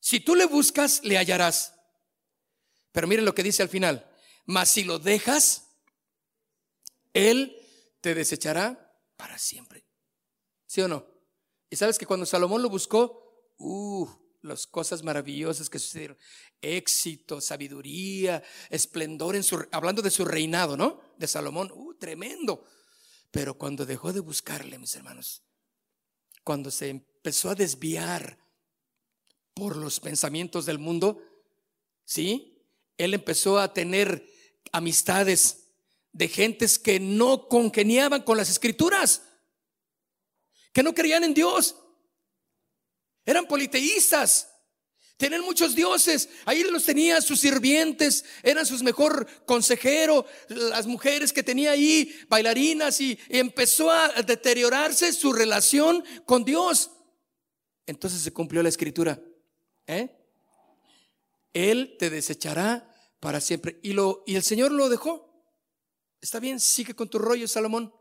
[0.00, 1.74] Si tú le buscas, le hallarás.
[2.92, 4.05] Pero miren lo que dice al final.
[4.46, 5.68] Mas si lo dejas,
[7.12, 7.56] Él
[8.00, 9.84] te desechará para siempre.
[10.66, 11.06] ¿Sí o no?
[11.68, 14.08] Y sabes que cuando Salomón lo buscó, uh,
[14.42, 16.16] las cosas maravillosas que sucedieron,
[16.60, 21.00] éxito, sabiduría, esplendor en su, hablando de su reinado, ¿no?
[21.18, 22.64] De Salomón, uh, tremendo.
[23.32, 25.42] Pero cuando dejó de buscarle, mis hermanos,
[26.44, 28.38] cuando se empezó a desviar
[29.52, 31.20] por los pensamientos del mundo,
[32.04, 32.62] ¿sí?
[32.96, 34.35] Él empezó a tener
[34.72, 35.66] amistades
[36.12, 39.22] de gentes que no congeniaban con las escrituras,
[40.72, 41.76] que no creían en Dios,
[43.24, 44.48] eran politeístas.
[45.16, 51.42] Tenían muchos dioses, ahí los tenía sus sirvientes, eran sus mejor consejero, las mujeres que
[51.42, 56.90] tenía ahí, bailarinas, y, empezó a deteriorarse su relación con Dios.
[57.86, 59.18] Entonces se cumplió la escritura.
[59.86, 60.14] ¿eh?
[61.54, 62.94] Él te desechará
[63.26, 63.80] para siempre.
[63.82, 65.28] Y, lo, y el Señor lo dejó.
[66.20, 67.92] Está bien, sigue con tu rollo, Salomón.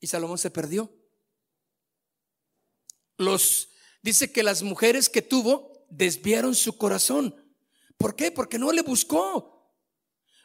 [0.00, 0.92] Y Salomón se perdió.
[3.16, 3.68] Los,
[4.02, 7.32] dice que las mujeres que tuvo desviaron su corazón.
[7.96, 8.32] ¿Por qué?
[8.32, 9.72] Porque no le buscó.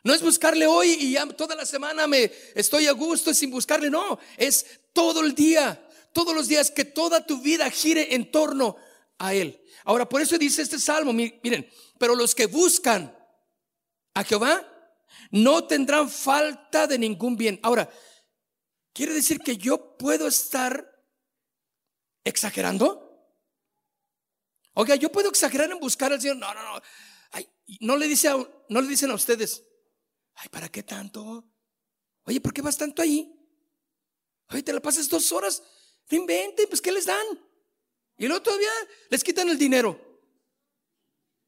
[0.03, 3.89] No es buscarle hoy y ya toda la semana me estoy a gusto sin buscarle.
[3.89, 5.83] No, es todo el día,
[6.13, 8.75] todos los días que toda tu vida gire en torno
[9.17, 9.59] a Él.
[9.83, 11.67] Ahora, por eso dice este salmo, miren,
[11.97, 13.17] pero los que buscan
[14.19, 14.65] a Jehová,
[15.31, 17.57] no tendrán falta de ningún bien.
[17.63, 17.89] Ahora,
[18.93, 20.85] ¿quiere decir que yo puedo estar
[22.23, 23.05] exagerando?
[24.73, 26.37] Oiga, yo puedo exagerar en buscar al Señor.
[26.37, 26.81] No, no, no.
[27.79, 28.29] no, le dice
[28.67, 29.63] no le dicen a ustedes,
[30.35, 31.49] ay, ¿para qué tanto?
[32.23, 33.33] Oye, ¿por qué vas tanto ahí?
[34.49, 35.63] Oye, te la pasas dos horas.
[36.09, 37.25] No inventen, pues ¿qué les dan?
[38.17, 38.71] Y luego todavía
[39.09, 40.08] les quitan el dinero.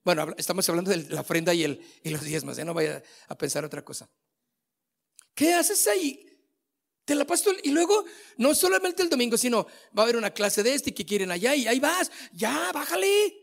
[0.03, 3.37] Bueno, estamos hablando de la ofrenda y, el, y los diezmos, ya no vaya a
[3.37, 4.09] pensar otra cosa.
[5.35, 6.27] ¿Qué haces ahí?
[7.05, 8.05] Te la paso y luego
[8.37, 9.65] no solamente el domingo, sino
[9.97, 12.71] va a haber una clase de este y que quieren allá y ahí vas, ya,
[12.71, 13.37] bájale.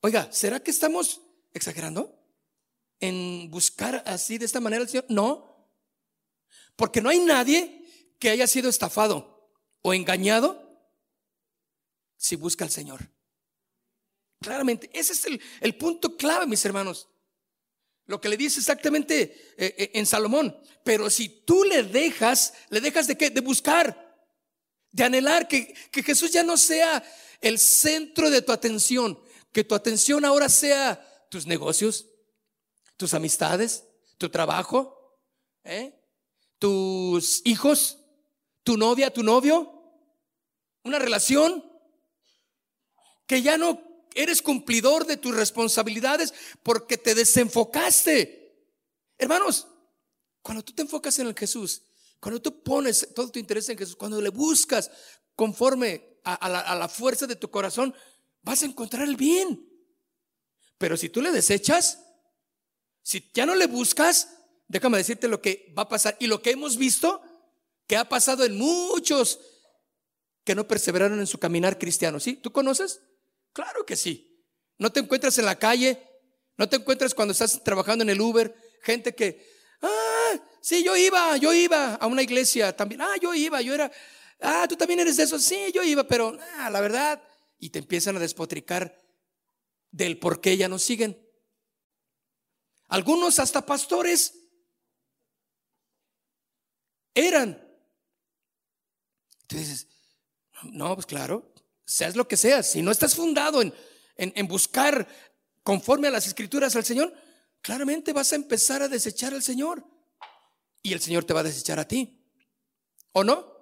[0.00, 1.20] Oiga, ¿será que estamos
[1.52, 2.16] exagerando
[3.00, 5.06] en buscar así de esta manera al Señor?
[5.08, 5.68] No,
[6.76, 7.84] porque no hay nadie
[8.18, 9.52] que haya sido estafado
[9.82, 10.68] o engañado
[12.16, 13.17] si busca al Señor.
[14.40, 15.26] Claramente, ese es
[15.60, 17.08] el, punto clave, mis hermanos.
[18.06, 20.56] Lo que le dice exactamente eh, eh, en Salomón.
[20.84, 23.30] Pero si tú le dejas, le dejas de qué?
[23.30, 24.16] De buscar,
[24.92, 27.04] de anhelar que, que Jesús ya no sea
[27.40, 29.20] el centro de tu atención,
[29.52, 32.06] que tu atención ahora sea tus negocios,
[32.96, 33.84] tus amistades,
[34.16, 35.18] tu trabajo,
[35.64, 35.94] ¿eh?
[36.58, 37.98] tus hijos,
[38.62, 39.72] tu novia, tu novio,
[40.82, 41.64] una relación,
[43.26, 43.87] que ya no
[44.18, 48.52] eres cumplidor de tus responsabilidades porque te desenfocaste.
[49.16, 49.68] Hermanos,
[50.42, 51.82] cuando tú te enfocas en el Jesús,
[52.18, 54.90] cuando tú pones todo tu interés en Jesús, cuando le buscas
[55.36, 57.94] conforme a, la, la fuerza de tu corazón,
[58.42, 59.64] vas a encontrar el bien.
[60.78, 62.00] Pero si tú le desechas,
[63.02, 64.30] si ya no le buscas,
[64.66, 67.22] déjame decirte lo que va a pasar y lo que hemos visto
[67.86, 69.38] que ha pasado en muchos
[70.42, 72.18] que no perseveraron en su caminar cristiano.
[72.18, 72.34] ¿Sí?
[72.34, 73.00] ¿Tú conoces?
[73.52, 74.44] Claro que sí.
[74.78, 76.00] No te encuentras en la calle,
[76.56, 79.44] no te encuentras cuando estás trabajando en el Uber, gente que,
[79.82, 83.90] ah, sí, yo iba, yo iba a una iglesia también, ah, yo iba, yo era,
[84.40, 87.22] ah, tú también eres de eso, sí, yo iba, pero ah, la verdad,
[87.58, 89.02] y te empiezan a despotricar
[89.90, 91.18] del por qué ya no siguen.
[92.88, 94.34] Algunos hasta pastores
[97.14, 97.64] eran.
[99.46, 99.88] Tú dices,
[100.62, 101.52] no, pues claro,
[101.88, 103.72] seas lo que seas, si no estás fundado en,
[104.16, 105.08] en, buscar
[105.62, 107.14] conforme a las escrituras al Señor,
[107.62, 109.82] claramente vas a empezar a desechar al Señor.
[110.82, 112.22] Y el Señor te va a desechar a ti.
[113.12, 113.58] ¿O no?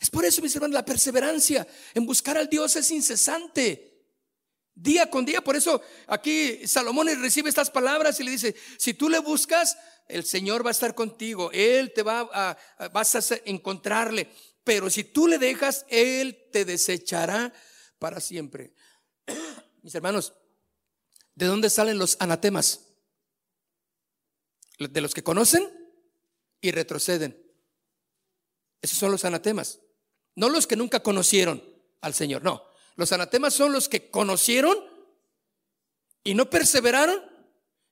[0.00, 3.92] Es por eso, mis hermanos, la perseverancia en buscar al Dios es incesante.
[4.74, 5.40] Día con día.
[5.40, 10.24] Por eso aquí Salomón recibe estas palabras y le dice, si tú le buscas, el
[10.24, 11.52] Señor va a estar contigo.
[11.52, 14.28] Él te va a, vas a encontrarle.
[14.64, 17.52] Pero si tú le dejas, Él te desechará
[17.98, 18.72] para siempre.
[19.82, 20.32] Mis hermanos,
[21.34, 22.80] ¿de dónde salen los anatemas?
[24.78, 25.70] De los que conocen
[26.60, 27.40] y retroceden.
[28.80, 29.80] Esos son los anatemas.
[30.34, 31.62] No los que nunca conocieron
[32.00, 32.64] al Señor, no.
[32.96, 34.76] Los anatemas son los que conocieron
[36.22, 37.22] y no perseveraron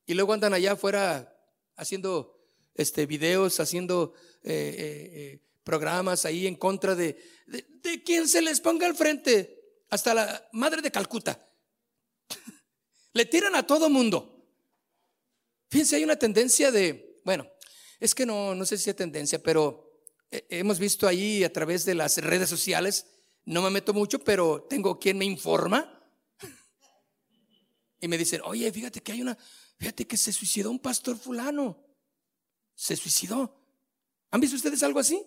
[0.07, 1.37] y luego andan allá afuera
[1.77, 2.39] haciendo
[2.75, 8.61] este, videos, haciendo eh, eh, eh, programas ahí en contra de, de, quien se les
[8.61, 11.49] ponga al frente, hasta la madre de Calcuta.
[13.13, 14.47] Le tiran a todo mundo.
[15.71, 17.47] Fíjense, hay una tendencia de, bueno,
[18.01, 19.93] es que no, no sé si es tendencia, pero
[20.31, 23.07] hemos visto ahí a través de las redes sociales,
[23.45, 25.99] no me meto mucho, pero tengo quien me informa.
[28.01, 29.39] Y me dicen, oye, fíjate que hay una,
[29.79, 31.87] fíjate que se suicidó un pastor fulano.
[32.75, 33.63] Se suicidó.
[34.33, 35.25] ¿Han visto ustedes algo así?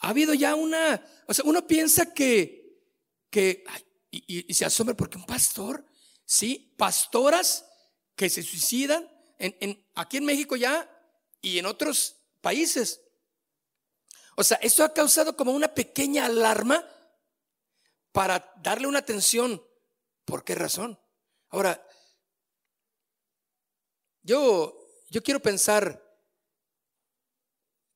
[0.00, 2.82] Ha habido ya una, o sea, uno piensa que,
[3.28, 3.64] que,
[4.10, 5.84] y, se asombra porque un pastor,
[6.24, 7.66] sí, pastoras
[8.16, 10.88] que se suicidan en, aquí en México ya
[11.42, 13.02] y en otros países.
[14.36, 16.84] O sea, esto ha causado como una pequeña alarma
[18.12, 19.62] para darle una atención.
[20.24, 20.98] ¿Por qué razón?
[21.50, 21.86] Ahora,
[24.22, 24.78] yo,
[25.10, 26.02] yo quiero pensar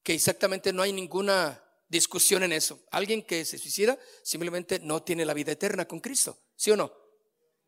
[0.03, 1.64] que exactamente no hay ninguna
[1.95, 2.85] discusión en eso.
[2.91, 6.93] Alguien que se suicida simplemente no tiene la vida eterna con Cristo, ¿sí o no?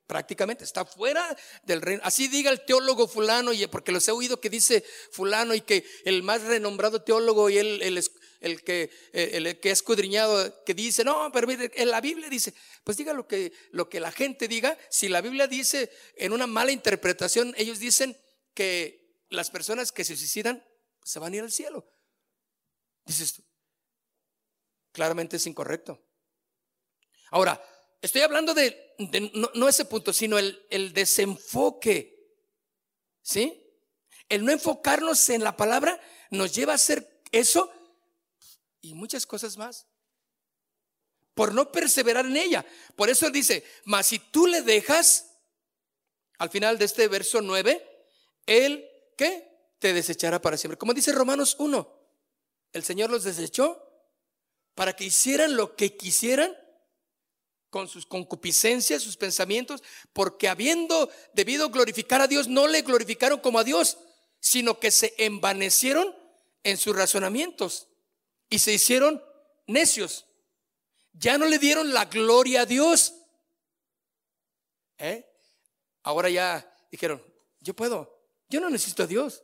[0.07, 2.03] Prácticamente está fuera del reino.
[2.05, 5.85] Así diga el teólogo fulano, y porque los he oído que dice fulano y que
[6.05, 8.05] el más renombrado teólogo y el, el,
[8.41, 12.55] el que, el que escudriñado que dice, no, pero mire, en la Biblia dice,
[12.85, 14.79] pues diga lo que, lo que la gente diga.
[14.91, 18.17] Si la Biblia dice en una mala interpretación, ellos dicen
[18.55, 20.65] que las personas que se suicidan
[21.03, 21.85] se van a ir al cielo.
[23.07, 23.43] Dices,
[24.97, 26.03] claramente es incorrecto.
[27.31, 27.63] Ahora,
[28.01, 28.95] estoy hablando de,
[29.55, 32.17] no, ese punto, sino el, desenfoque.
[33.21, 33.63] ¿Sí?
[34.31, 37.71] El no enfocarnos en la palabra nos lleva a hacer eso
[38.81, 39.87] y muchas cosas más.
[41.35, 42.65] Por no perseverar en ella.
[42.95, 45.37] Por eso dice, mas si tú le dejas,
[46.39, 47.87] al final de este verso 9,
[48.47, 48.89] él,
[49.19, 49.47] ¿qué?
[49.79, 50.79] Te desechará para siempre.
[50.79, 51.97] Como dice Romanos 1,
[52.73, 53.86] el Señor los desechó
[54.77, 56.55] para que hicieran lo que quisieran
[57.71, 63.59] con sus concupiscencias, sus pensamientos, porque habiendo debido glorificar a Dios, no le glorificaron como
[63.59, 63.99] a Dios,
[64.39, 66.15] sino que se envanecieron
[66.63, 67.89] en sus razonamientos
[68.51, 69.23] y se hicieron
[69.67, 70.27] necios.
[71.15, 73.15] Ya no le dieron la gloria a Dios.
[74.99, 75.27] ¿Eh?
[76.03, 77.25] Ahora ya dijeron,
[77.61, 79.43] yo puedo, yo no necesito a Dios.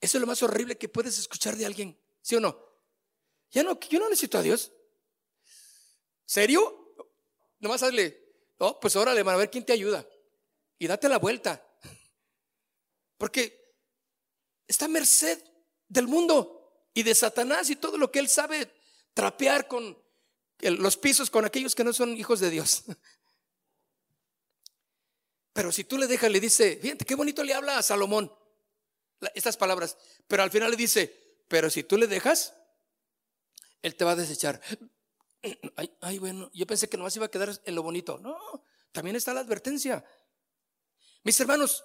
[0.00, 2.65] Eso es lo más horrible que puedes escuchar de alguien, ¿sí o no?
[3.50, 4.72] Ya no, yo no necesito a Dios.
[6.24, 6.94] ¿Serio?
[7.60, 10.06] Nomás hazle, oh, pues órale, a ver quién te ayuda.
[10.78, 11.64] Y date la vuelta.
[13.16, 13.74] Porque
[14.66, 15.42] está a merced
[15.88, 18.72] del mundo y de Satanás y todo lo que él sabe
[19.14, 19.96] trapear con
[20.60, 22.84] los pisos con aquellos que no son hijos de Dios.
[25.52, 28.30] Pero si tú le dejas, le dice, fíjate qué bonito le habla a Salomón
[29.34, 32.54] estas palabras, pero al final le dice, pero si tú le dejas,
[33.82, 34.60] él te va a desechar.
[36.00, 38.18] Ay, bueno, yo pensé que nomás iba a quedar en lo bonito.
[38.18, 40.04] No, también está la advertencia.
[41.22, 41.84] Mis hermanos,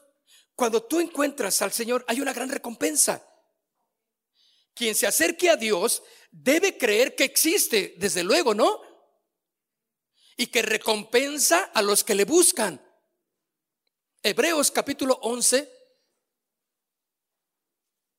[0.56, 3.28] cuando tú encuentras al Señor, hay una gran recompensa.
[4.74, 8.82] Quien se acerque a Dios debe creer que existe, desde luego, ¿no?
[10.38, 12.82] Y que recompensa a los que le buscan.
[14.24, 15.71] Hebreos capítulo 11.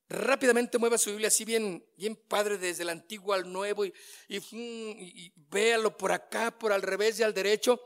[0.09, 3.93] Rápidamente mueva su Biblia así bien, bien padre desde el antiguo al nuevo y,
[4.27, 7.81] y, véalo por acá, por al revés y al derecho.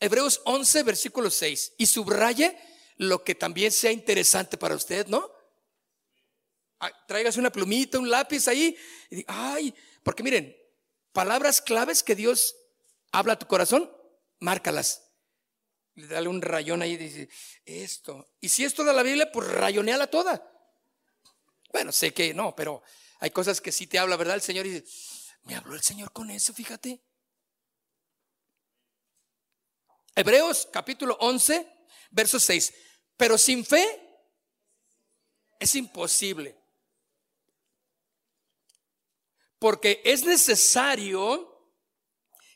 [0.00, 1.74] Hebreos 11, versículo 6.
[1.78, 2.58] Y subraye
[2.96, 5.30] lo que también sea interesante para usted, ¿no?
[7.06, 8.76] Tráigase una plumita, un lápiz ahí.
[9.10, 10.56] Y ay, porque miren,
[11.12, 12.56] palabras claves que Dios
[13.12, 13.90] habla a tu corazón,
[14.40, 15.02] márcalas
[15.94, 17.28] dale un rayón ahí y dice,
[17.64, 18.34] esto.
[18.40, 20.48] Y si es toda la Biblia, pues rayoneala toda.
[21.72, 22.82] Bueno, sé que no, pero
[23.18, 24.34] hay cosas que sí te habla, ¿verdad?
[24.34, 24.84] El Señor dice,
[25.44, 27.00] me habló el Señor con eso, fíjate.
[30.14, 31.66] Hebreos capítulo 11,
[32.10, 32.74] verso 6.
[33.16, 34.00] Pero sin fe
[35.58, 36.58] es imposible.
[39.58, 41.48] Porque es necesario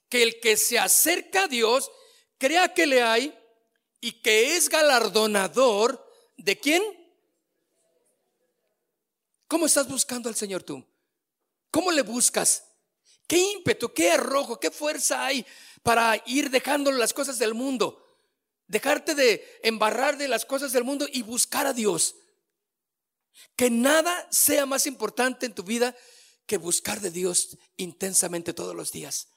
[0.09, 1.91] que el que se acerca a Dios
[2.37, 3.39] crea que le hay
[4.01, 6.05] y que es galardonador
[6.37, 6.83] de quién?
[9.49, 10.85] ¿Cómo estás buscando al Señor tú?
[11.71, 12.65] ¿Cómo le buscas?
[13.27, 15.45] ¿Qué ímpetu, qué arrojo, qué fuerza hay
[15.83, 18.03] para ir dejando las cosas del mundo?
[18.67, 22.17] Dejarte de embarrar de las cosas del mundo y buscar a Dios.
[23.55, 25.95] Que nada sea más importante en tu vida
[26.47, 29.29] que buscar de Dios intensamente todos los días.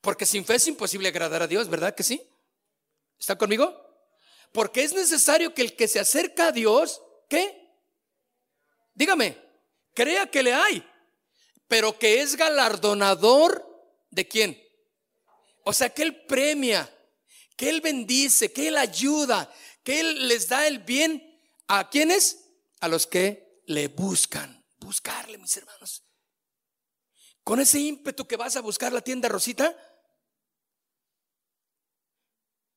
[0.00, 2.22] Porque sin fe es imposible agradar a Dios, ¿verdad que sí?
[3.18, 3.74] ¿Está conmigo?
[4.52, 7.65] Porque es necesario que el que se acerca a Dios, ¿qué?
[8.96, 9.38] Dígame,
[9.94, 10.82] crea que le hay,
[11.68, 13.64] pero que es galardonador
[14.10, 14.60] de quién?
[15.64, 16.90] O sea, que Él premia,
[17.56, 19.52] que Él bendice, que Él ayuda,
[19.84, 21.22] que Él les da el bien
[21.68, 22.48] a quienes?
[22.80, 24.64] A los que le buscan.
[24.78, 26.02] Buscarle, mis hermanos.
[27.44, 29.76] Con ese ímpetu que vas a buscar la tienda Rosita,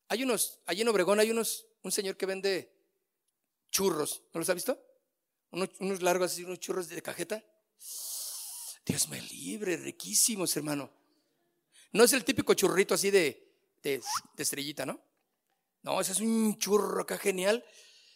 [0.10, 2.76] hay unos, allí en Obregón hay unos, un señor que vende
[3.72, 4.89] churros, ¿no los ha visto?
[5.52, 7.44] Unos, largos así, unos churros de cajeta.
[8.86, 10.92] Dios me libre, riquísimos, hermano.
[11.92, 14.02] No es el típico churrito así de, de,
[14.36, 15.02] de estrellita, ¿no?
[15.82, 17.64] No, ese es un churro acá genial.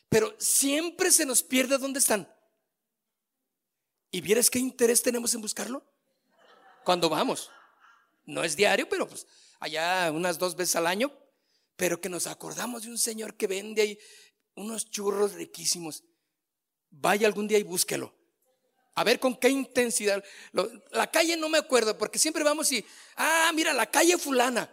[0.09, 2.31] Pero siempre se nos pierde dónde están.
[4.11, 5.83] ¿Y vieres qué interés tenemos en buscarlo?
[6.83, 7.49] Cuando vamos.
[8.25, 9.25] No es diario, pero pues
[9.59, 11.11] allá unas dos veces al año
[11.75, 13.99] pero que nos acordamos de un señor que vende ahí
[14.55, 16.03] unos churros riquísimos.
[16.95, 18.13] Vaya algún día y búsquelo.
[18.95, 20.23] A ver con qué intensidad.
[20.91, 22.85] la calle no me acuerdo, porque siempre vamos y,
[23.15, 24.69] ah, mira, la calle fulana.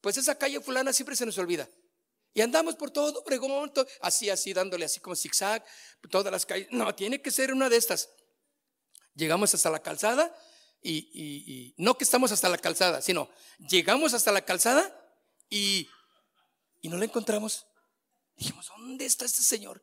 [0.00, 1.68] Pues esa calle fulana siempre se nos olvida.
[2.32, 5.64] Y andamos por todo Obregón, así, así, dándole así como zigzag,
[6.10, 6.68] todas las calles.
[6.70, 8.10] No, tiene que ser una de estas.
[9.14, 10.36] Llegamos hasta la calzada
[10.82, 14.92] y, y no que estamos hasta la calzada, sino llegamos hasta la calzada
[15.48, 15.88] y
[16.84, 17.66] y no lo encontramos.
[18.36, 19.82] Dijimos, ¿dónde está este señor?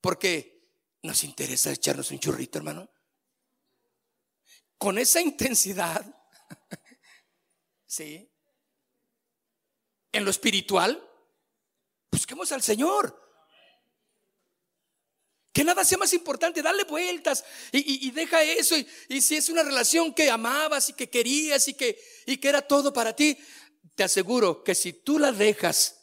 [0.00, 0.59] Porque
[1.02, 2.90] nos interesa echarnos un churrito, hermano.
[4.78, 6.04] Con esa intensidad,
[7.86, 8.30] ¿sí?
[10.12, 11.06] En lo espiritual,
[12.10, 13.18] busquemos al Señor.
[15.52, 18.76] Que nada sea más importante, dale vueltas y, deja eso.
[19.08, 22.62] Y, si es una relación que amabas y que querías y que, y que era
[22.62, 23.36] todo para ti,
[23.96, 25.96] te aseguro que si tú la dejas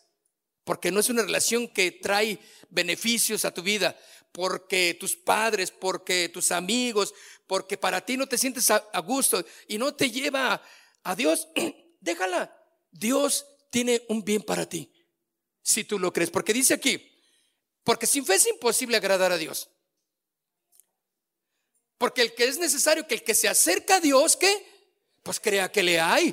[0.68, 2.38] porque no es una relación que trae
[2.70, 3.98] beneficios a tu vida,
[4.38, 7.12] porque tus padres, porque tus amigos,
[7.48, 10.62] porque para ti no te sientes a, gusto y no te lleva
[11.02, 11.48] a, Dios,
[12.00, 12.56] déjala.
[12.92, 14.94] Dios tiene un bien para ti,
[15.64, 17.20] si tú lo crees, porque dice aquí,
[17.84, 19.72] porque sin fe es imposible agradar a Dios.
[21.98, 24.54] Porque el que es necesario que el que se acerca a Dios, ¿qué?
[25.24, 26.28] Pues crea que le hay.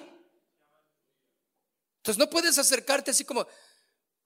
[1.96, 3.46] Entonces no puedes acercarte así como,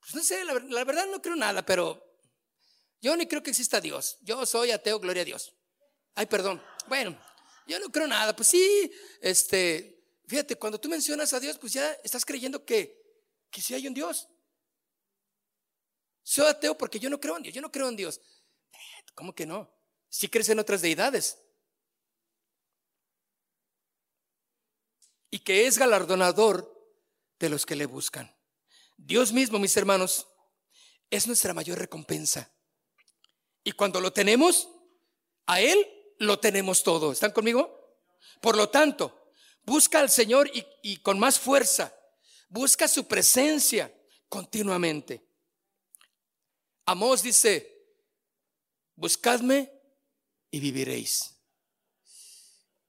[0.01, 2.08] pues no sé, la, verdad no creo nada, pero
[3.01, 4.17] yo ni creo que exista Dios.
[4.21, 5.53] Yo soy ateo, gloria a Dios.
[6.15, 6.61] Ay, perdón.
[6.87, 7.17] Bueno,
[7.65, 8.35] yo no creo nada.
[8.35, 8.91] Pues sí,
[9.21, 12.99] este, fíjate, cuando tú mencionas a Dios, pues ya estás creyendo que,
[13.53, 14.27] sí hay un Dios.
[16.23, 18.19] Soy ateo porque yo no creo en Dios, yo no creo en Dios.
[19.15, 19.71] ¿Cómo que no?
[20.09, 21.39] Si crees en otras deidades.
[25.31, 26.75] Y que es galardonador
[27.39, 28.35] de los que le buscan.
[28.97, 30.27] Dios mismo, mis hermanos,
[31.09, 32.51] es nuestra mayor recompensa.
[33.63, 34.69] Y cuando lo tenemos,
[35.45, 35.87] a Él
[36.19, 37.11] lo tenemos todo.
[37.11, 37.97] ¿Están conmigo?
[38.41, 39.31] Por lo tanto,
[39.63, 40.49] busca al Señor
[40.81, 41.93] y, con más fuerza.
[42.49, 43.93] Busca su presencia
[44.27, 45.25] continuamente.
[46.85, 47.85] Amós dice,
[48.95, 49.71] buscadme
[50.49, 51.35] y viviréis.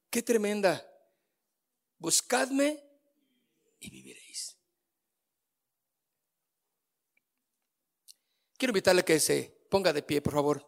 [0.09, 0.87] Qué tremenda.
[1.99, 2.83] Buscadme
[3.79, 4.57] y viviréis.
[8.57, 10.67] Quiero invitarle a que se ponga de pie, por favor.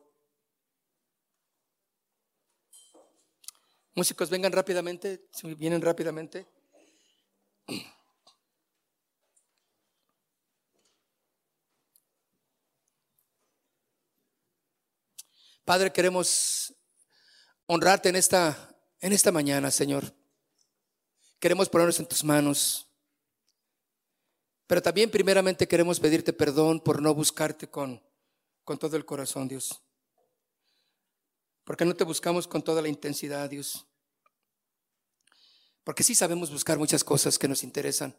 [3.95, 6.47] Músicos, vengan rápidamente, si vienen rápidamente.
[15.65, 16.75] Padre, queremos
[17.67, 20.15] honrarte en esta, en esta mañana, Señor.
[21.39, 22.89] Queremos ponernos en tus manos.
[24.67, 28.03] Pero también primeramente queremos pedirte perdón por no buscarte con,
[28.65, 29.83] con todo el corazón, Dios.
[31.65, 33.87] Porque no te buscamos con toda la intensidad, Dios.
[35.85, 38.17] Porque sí sabemos buscar muchas cosas que nos interesan,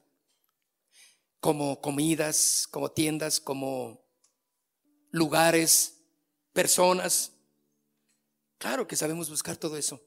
[1.39, 4.03] como comidas, como tiendas, como
[5.11, 6.01] lugares,
[6.51, 7.31] personas.
[8.57, 10.01] Claro que sabemos buscar todo eso.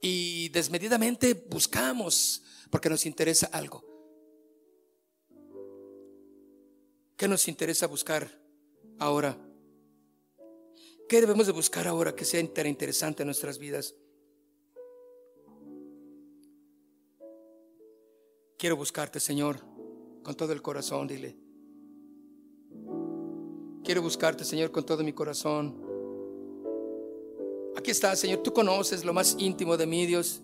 [0.00, 3.84] Y desmedidamente buscamos porque nos interesa algo.
[7.16, 8.39] ¿Qué nos interesa buscar
[9.00, 9.36] ahora?
[11.08, 13.96] ¿Qué debemos de buscar ahora que sea interesante en nuestras vidas?
[18.56, 19.58] Quiero buscarte, Señor,
[20.22, 21.36] con todo el corazón, dile.
[23.82, 25.82] Quiero buscarte, Señor, con todo mi corazón.
[27.76, 30.42] Aquí está, Señor, tú conoces lo más íntimo de mí, Dios.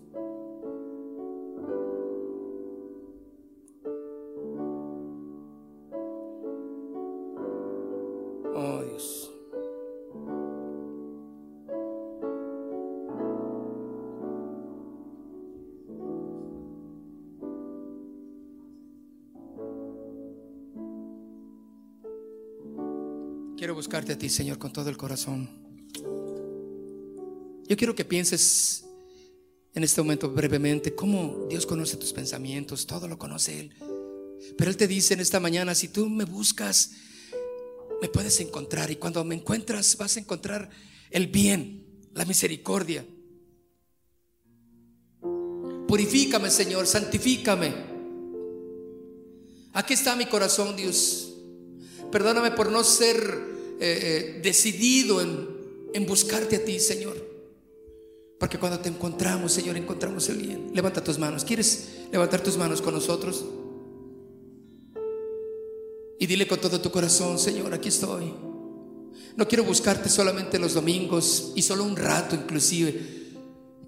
[23.65, 25.49] Buscarte a ti, Señor, con todo el corazón.
[27.67, 28.85] Yo quiero que pienses
[29.73, 33.73] en este momento brevemente cómo Dios conoce tus pensamientos, todo lo conoce Él.
[34.57, 36.91] Pero Él te dice en esta mañana, si tú me buscas,
[38.01, 38.89] me puedes encontrar.
[38.89, 40.69] Y cuando me encuentras, vas a encontrar
[41.09, 43.05] el bien, la misericordia.
[45.87, 47.73] Purifícame, Señor, santifícame.
[49.73, 51.36] Aquí está mi corazón, Dios.
[52.11, 53.17] Perdóname por no ser
[53.79, 55.47] eh, eh, decidido en,
[55.93, 57.27] en buscarte a ti, Señor.
[58.39, 60.71] Porque cuando te encontramos, Señor, encontramos el bien.
[60.73, 61.43] Levanta tus manos.
[61.43, 63.43] ¿Quieres levantar tus manos con nosotros?
[66.19, 68.33] Y dile con todo tu corazón, Señor, aquí estoy.
[69.35, 72.99] No quiero buscarte solamente los domingos y solo un rato inclusive.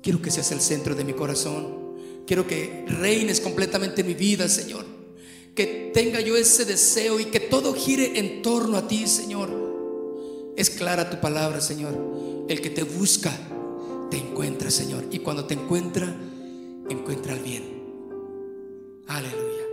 [0.02, 1.96] Quiero que seas el centro de mi corazón.
[2.28, 4.86] Quiero que reines completamente en mi vida, Señor.
[5.60, 9.50] Que tenga yo ese deseo y que todo gire en torno a ti, Señor.
[10.56, 12.46] Es clara tu palabra, Señor.
[12.48, 13.30] El que te busca,
[14.10, 15.04] te encuentra, Señor.
[15.12, 16.16] Y cuando te encuentra,
[16.90, 17.64] encuentra el bien.
[19.08, 19.66] Aleluya.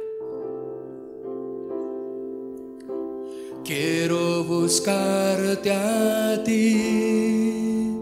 [3.65, 7.95] Quiero buscarte a ti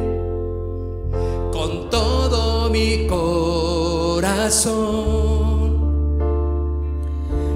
[1.51, 4.25] con todo mi corazón,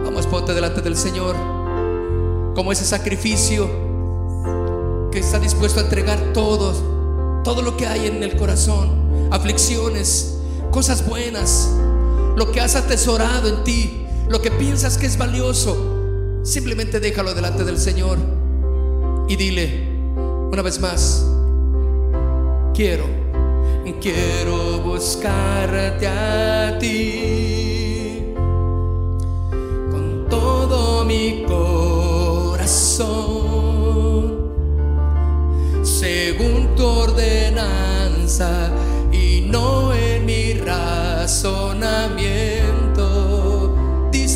[0.04, 1.34] Vamos, ponte delante del Señor
[2.54, 3.70] como ese sacrificio
[5.10, 6.91] que está dispuesto a entregar todo,
[7.44, 10.38] todo lo que hay en el corazón, aflicciones,
[10.70, 11.70] cosas buenas,
[12.36, 15.76] lo que has atesorado en ti lo que piensas que es valioso,
[16.42, 18.16] simplemente déjalo delante del Señor
[19.28, 19.88] y dile
[20.50, 21.26] una vez más,
[22.72, 23.04] quiero,
[24.00, 28.32] quiero buscarte a ti
[29.90, 31.81] con todo mi corazón,
[36.86, 38.70] ordenanza
[39.12, 42.22] y no en mi razonamiento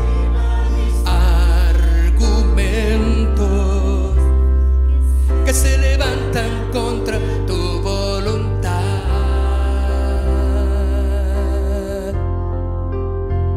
[5.46, 8.82] que se levantan contra tu voluntad.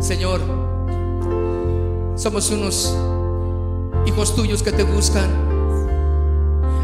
[0.01, 0.41] Señor,
[2.17, 2.97] somos unos
[4.07, 5.31] hijos tuyos que te buscan.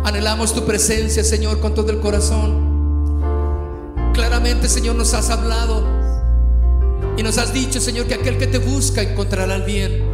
[0.05, 2.69] Anhelamos tu presencia, Señor, con todo el corazón.
[4.13, 5.98] Claramente, Señor, nos has hablado
[7.19, 10.05] y nos has dicho, Señor, que aquel que te busca encontrará el bien.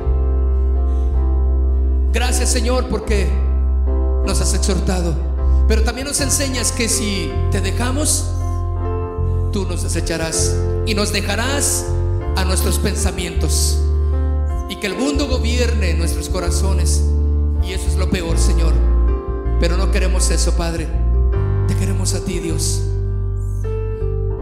[2.14, 3.28] Gracias, Señor, porque
[4.26, 5.14] nos has exhortado,
[5.68, 8.24] pero también nos enseñas que si te dejamos,
[9.52, 11.84] tú nos desecharás y nos dejarás
[12.36, 13.78] a nuestros pensamientos
[14.70, 17.04] y que el mundo gobierne nuestros corazones.
[17.62, 18.72] Y eso es lo peor, Señor.
[19.60, 20.88] Pero no queremos eso, Padre.
[21.68, 22.80] Te queremos a ti, Dios.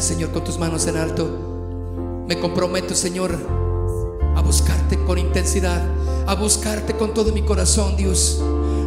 [0.02, 2.24] Señor con tus manos en alto.
[2.28, 3.36] Me comprometo Señor
[4.36, 5.82] a buscarte con intensidad,
[6.26, 8.40] a buscarte con todo mi corazón Dios.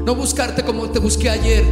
[0.06, 1.66] No buscarte como te busqué ayer.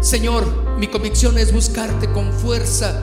[0.00, 0.44] Señor,
[0.78, 3.00] mi convicción es buscarte con fuerza,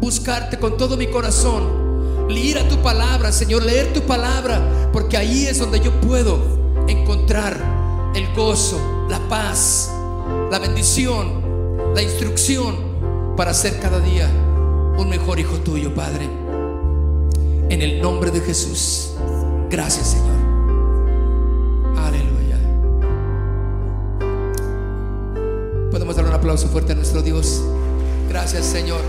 [0.00, 1.86] buscarte con todo mi corazón
[2.28, 6.38] leer a tu palabra, Señor, leer tu palabra, porque ahí es donde yo puedo
[6.88, 7.56] encontrar
[8.14, 9.92] el gozo, la paz,
[10.50, 12.76] la bendición, la instrucción
[13.36, 14.28] para ser cada día
[14.98, 16.28] un mejor hijo tuyo, Padre.
[17.68, 19.12] En el nombre de Jesús.
[19.70, 20.36] Gracias, Señor.
[21.96, 22.58] Aleluya.
[25.90, 27.62] Podemos dar un aplauso fuerte a nuestro Dios.
[28.28, 29.00] Gracias, Señor.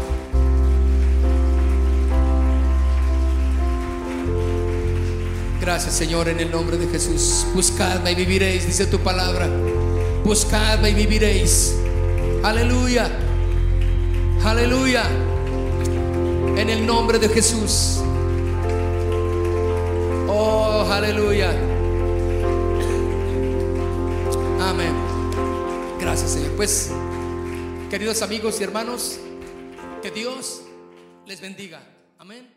[5.68, 7.46] Gracias Señor en el nombre de Jesús.
[7.54, 9.50] Buscadme y viviréis, dice tu palabra.
[10.24, 11.76] Buscadme y viviréis.
[12.42, 13.12] Aleluya.
[14.46, 15.04] Aleluya.
[16.58, 17.99] En el nombre de Jesús.
[20.28, 21.51] Oh, aleluya.
[24.60, 24.91] Amén.
[25.99, 26.53] Gracias, Señor.
[26.55, 26.91] Pues,
[27.91, 29.20] queridos amigos y hermanos,
[30.01, 30.64] que Dios
[31.28, 31.80] les bendiga.
[32.18, 32.57] Amén.